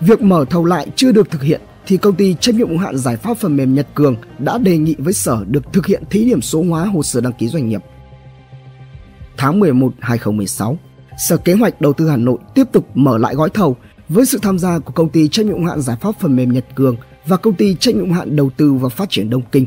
[0.00, 2.98] Việc mở thầu lại chưa được thực hiện thì công ty trách nhiệm hữu hạn
[2.98, 6.24] giải pháp phần mềm Nhật Cường đã đề nghị với sở được thực hiện thí
[6.24, 7.82] điểm số hóa hồ sơ đăng ký doanh nghiệp.
[9.36, 10.78] Tháng 11 2016,
[11.18, 13.76] Sở Kế hoạch Đầu tư Hà Nội tiếp tục mở lại gói thầu
[14.08, 16.64] với sự tham gia của công ty trách nhiệm hạn giải pháp phần mềm Nhật
[16.74, 16.96] Cường
[17.26, 19.66] và công ty trách nhiệm hạn đầu tư và phát triển Đông Kinh.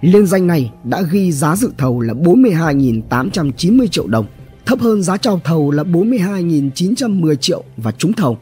[0.00, 4.26] Liên danh này đã ghi giá dự thầu là 42.890 triệu đồng,
[4.66, 8.38] thấp hơn giá chào thầu là 42.910 triệu và trúng thầu.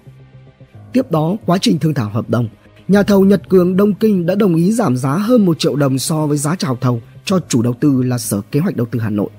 [0.93, 2.49] Tiếp đó, quá trình thương thảo hợp đồng,
[2.89, 5.99] nhà thầu Nhật Cường Đông Kinh đã đồng ý giảm giá hơn 1 triệu đồng
[5.99, 9.01] so với giá chào thầu cho chủ đầu tư là Sở Kế hoạch Đầu tư
[9.01, 9.31] Hà Nội.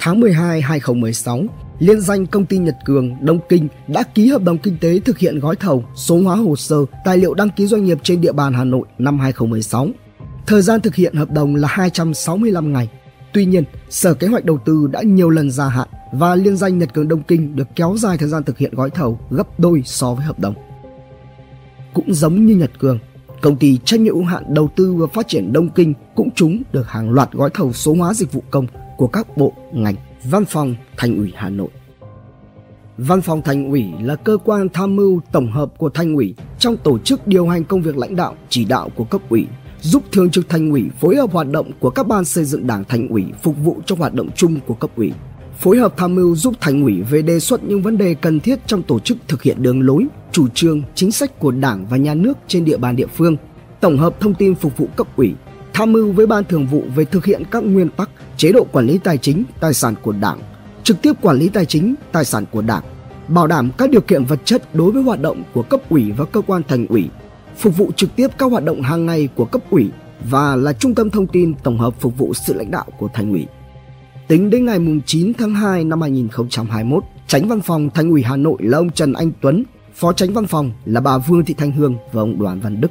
[0.00, 1.44] Tháng 12 2016,
[1.78, 5.18] liên danh công ty Nhật Cường Đông Kinh đã ký hợp đồng kinh tế thực
[5.18, 8.32] hiện gói thầu số hóa hồ sơ tài liệu đăng ký doanh nghiệp trên địa
[8.32, 9.88] bàn Hà Nội năm 2016.
[10.46, 12.88] Thời gian thực hiện hợp đồng là 265 ngày.
[13.32, 16.78] Tuy nhiên, Sở Kế hoạch Đầu tư đã nhiều lần gia hạn và liên danh
[16.78, 19.82] Nhật Cường Đông Kinh được kéo dài thời gian thực hiện gói thầu gấp đôi
[19.84, 20.54] so với hợp đồng.
[21.94, 22.98] Cũng giống như Nhật Cường,
[23.40, 26.62] công ty trách nhiệm hữu hạn đầu tư và phát triển Đông Kinh cũng trúng
[26.72, 28.66] được hàng loạt gói thầu số hóa dịch vụ công
[28.98, 31.68] của các bộ, ngành, văn phòng, thành ủy Hà Nội.
[32.98, 36.76] Văn phòng Thành ủy là cơ quan tham mưu tổng hợp của Thành ủy trong
[36.76, 39.46] tổ chức điều hành công việc lãnh đạo, chỉ đạo của cấp ủy,
[39.80, 42.84] giúp thường trực Thành ủy phối hợp hoạt động của các ban xây dựng Đảng
[42.84, 45.12] Thành ủy phục vụ cho hoạt động chung của cấp ủy,
[45.58, 48.58] phối hợp tham mưu giúp Thành ủy về đề xuất những vấn đề cần thiết
[48.66, 52.14] trong tổ chức thực hiện đường lối, chủ trương, chính sách của Đảng và nhà
[52.14, 53.36] nước trên địa bàn địa phương,
[53.80, 55.34] tổng hợp thông tin phục vụ cấp ủy,
[55.78, 58.86] tham mưu với ban thường vụ về thực hiện các nguyên tắc, chế độ quản
[58.86, 60.38] lý tài chính, tài sản của Đảng,
[60.82, 62.82] trực tiếp quản lý tài chính, tài sản của Đảng,
[63.28, 66.24] bảo đảm các điều kiện vật chất đối với hoạt động của cấp ủy và
[66.24, 67.08] cơ quan thành ủy,
[67.56, 69.90] phục vụ trực tiếp các hoạt động hàng ngày của cấp ủy
[70.30, 73.30] và là trung tâm thông tin tổng hợp phục vụ sự lãnh đạo của thành
[73.30, 73.46] ủy.
[74.28, 78.56] Tính đến ngày 9 tháng 2 năm 2021, Tránh Văn phòng Thành ủy Hà Nội
[78.60, 79.64] là ông Trần Anh Tuấn,
[79.94, 82.90] Phó Tránh Văn phòng là bà Vương Thị Thanh Hương và ông Đoàn Văn Đức.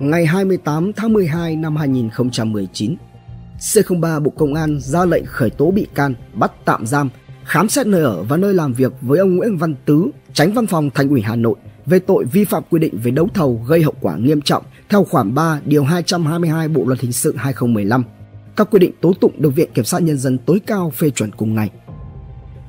[0.00, 2.96] Ngày 28 tháng 12 năm 2019,
[3.58, 7.08] C03 Bộ Công an ra lệnh khởi tố bị can, bắt tạm giam,
[7.44, 10.66] khám xét nơi ở và nơi làm việc với ông Nguyễn Văn Tứ, tránh văn
[10.66, 11.54] phòng Thành ủy Hà Nội
[11.86, 15.04] về tội vi phạm quy định về đấu thầu gây hậu quả nghiêm trọng theo
[15.04, 18.04] khoản 3 điều 222 Bộ luật hình sự 2015.
[18.56, 21.30] Các quy định tố tụng được Viện Kiểm sát Nhân dân tối cao phê chuẩn
[21.30, 21.70] cùng ngày.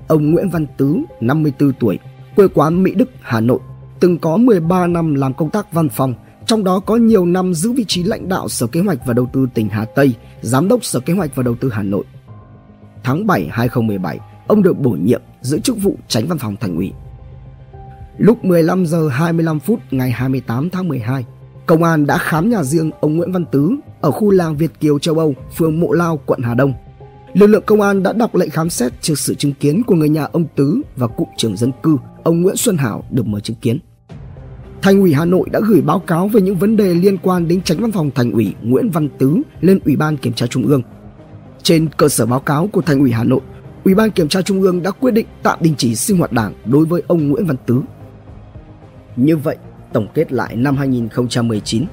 [0.07, 1.99] Ông Nguyễn Văn Tứ, 54 tuổi,
[2.35, 3.59] quê quán Mỹ Đức, Hà Nội,
[3.99, 6.13] từng có 13 năm làm công tác văn phòng,
[6.45, 9.29] trong đó có nhiều năm giữ vị trí lãnh đạo Sở Kế hoạch và Đầu
[9.33, 12.03] tư tỉnh Hà Tây, Giám đốc Sở Kế hoạch và Đầu tư Hà Nội.
[13.03, 16.91] Tháng 7 2017, ông được bổ nhiệm giữ chức vụ tránh văn phòng thành ủy.
[18.17, 21.25] Lúc 15 giờ 25 phút ngày 28 tháng 12,
[21.65, 24.99] công an đã khám nhà riêng ông Nguyễn Văn Tứ ở khu làng Việt Kiều
[24.99, 26.73] châu Âu, phường Mộ Lao, quận Hà Đông.
[27.33, 30.09] Lực lượng công an đã đọc lệnh khám xét trước sự chứng kiến của người
[30.09, 33.57] nhà ông Tứ và cụm trưởng dân cư, ông Nguyễn Xuân Hảo được mời chứng
[33.61, 33.79] kiến.
[34.81, 37.61] Thành ủy Hà Nội đã gửi báo cáo về những vấn đề liên quan đến
[37.61, 40.81] tránh văn phòng Thành ủy Nguyễn Văn Tứ lên Ủy ban Kiểm tra Trung ương.
[41.63, 43.39] Trên cơ sở báo cáo của Thành ủy Hà Nội,
[43.83, 46.53] Ủy ban Kiểm tra Trung ương đã quyết định tạm đình chỉ sinh hoạt đảng
[46.65, 47.81] đối với ông Nguyễn Văn Tứ.
[49.15, 49.57] Như vậy,
[49.93, 51.85] tổng kết lại năm 2019,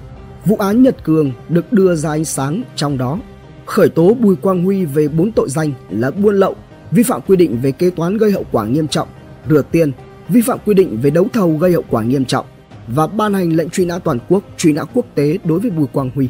[0.47, 3.18] vụ án Nhật Cường được đưa ra ánh sáng trong đó
[3.66, 6.57] khởi tố Bùi Quang Huy về 4 tội danh là buôn lậu,
[6.91, 9.09] vi phạm quy định về kế toán gây hậu quả nghiêm trọng,
[9.49, 9.93] rửa tiền,
[10.28, 12.47] vi phạm quy định về đấu thầu gây hậu quả nghiêm trọng
[12.95, 15.86] và ban hành lệnh truy nã toàn quốc, truy nã quốc tế đối với Bùi
[15.86, 16.28] Quang Huy.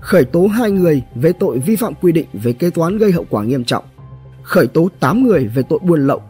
[0.00, 3.26] Khởi tố hai người về tội vi phạm quy định về kế toán gây hậu
[3.30, 3.84] quả nghiêm trọng.
[4.42, 6.22] Khởi tố 8 người về tội buôn lậu.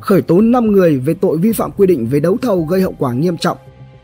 [0.00, 2.94] Khởi tố 5 người về tội vi phạm quy định về đấu thầu gây hậu
[2.98, 3.58] quả nghiêm trọng.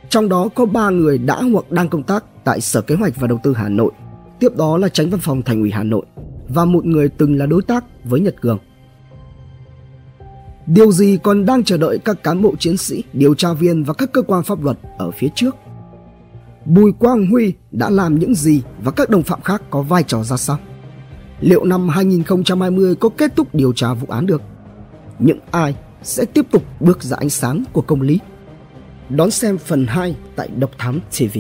[0.08, 3.28] Trong đó có 3 người đã hoặc đang công tác tại Sở Kế hoạch và
[3.28, 3.92] Đầu tư Hà Nội.
[4.38, 6.02] Tiếp đó là tránh văn phòng Thành ủy Hà Nội
[6.48, 8.58] và một người từng là đối tác với Nhật Cường.
[10.66, 13.94] Điều gì còn đang chờ đợi các cán bộ chiến sĩ, điều tra viên và
[13.94, 15.56] các cơ quan pháp luật ở phía trước?
[16.64, 20.22] Bùi Quang Huy đã làm những gì và các đồng phạm khác có vai trò
[20.22, 20.58] ra sao?
[21.40, 24.42] Liệu năm 2020 có kết thúc điều tra vụ án được?
[25.18, 28.18] Những ai sẽ tiếp tục bước ra ánh sáng của công lý?
[29.08, 31.38] Đón xem phần 2 tại Độc Thám TV.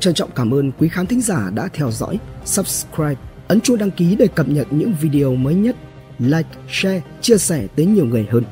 [0.00, 3.90] Trân trọng cảm ơn quý khán thính giả đã theo dõi, subscribe, ấn chuông đăng
[3.90, 5.76] ký để cập nhật những video mới nhất
[6.20, 8.44] like, share, chia sẻ tới nhiều người hơn.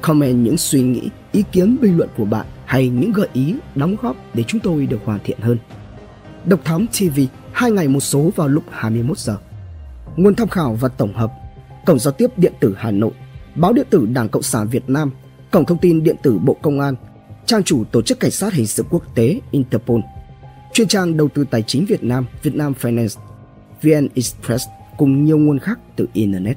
[0.00, 3.96] Comment những suy nghĩ, ý kiến bình luận của bạn hay những gợi ý, đóng
[4.02, 5.58] góp để chúng tôi được hoàn thiện hơn.
[6.44, 7.20] Độc Thám TV,
[7.52, 9.36] hai ngày một số vào lúc 21 giờ.
[10.16, 11.32] Nguồn tham khảo và tổng hợp:
[11.86, 13.12] Cổng giao tiếp điện tử Hà Nội,
[13.54, 15.10] Báo điện tử Đảng Cộng sản Việt Nam,
[15.50, 16.94] Cổng thông tin điện tử Bộ Công an,
[17.46, 20.00] trang chủ Tổ chức Cảnh sát hình sự quốc tế Interpol,
[20.72, 23.20] chuyên trang đầu tư tài chính Việt Nam Vietnam Finance,
[23.82, 24.64] VN Express
[24.96, 26.56] cùng nhiều nguồn khác từ Internet.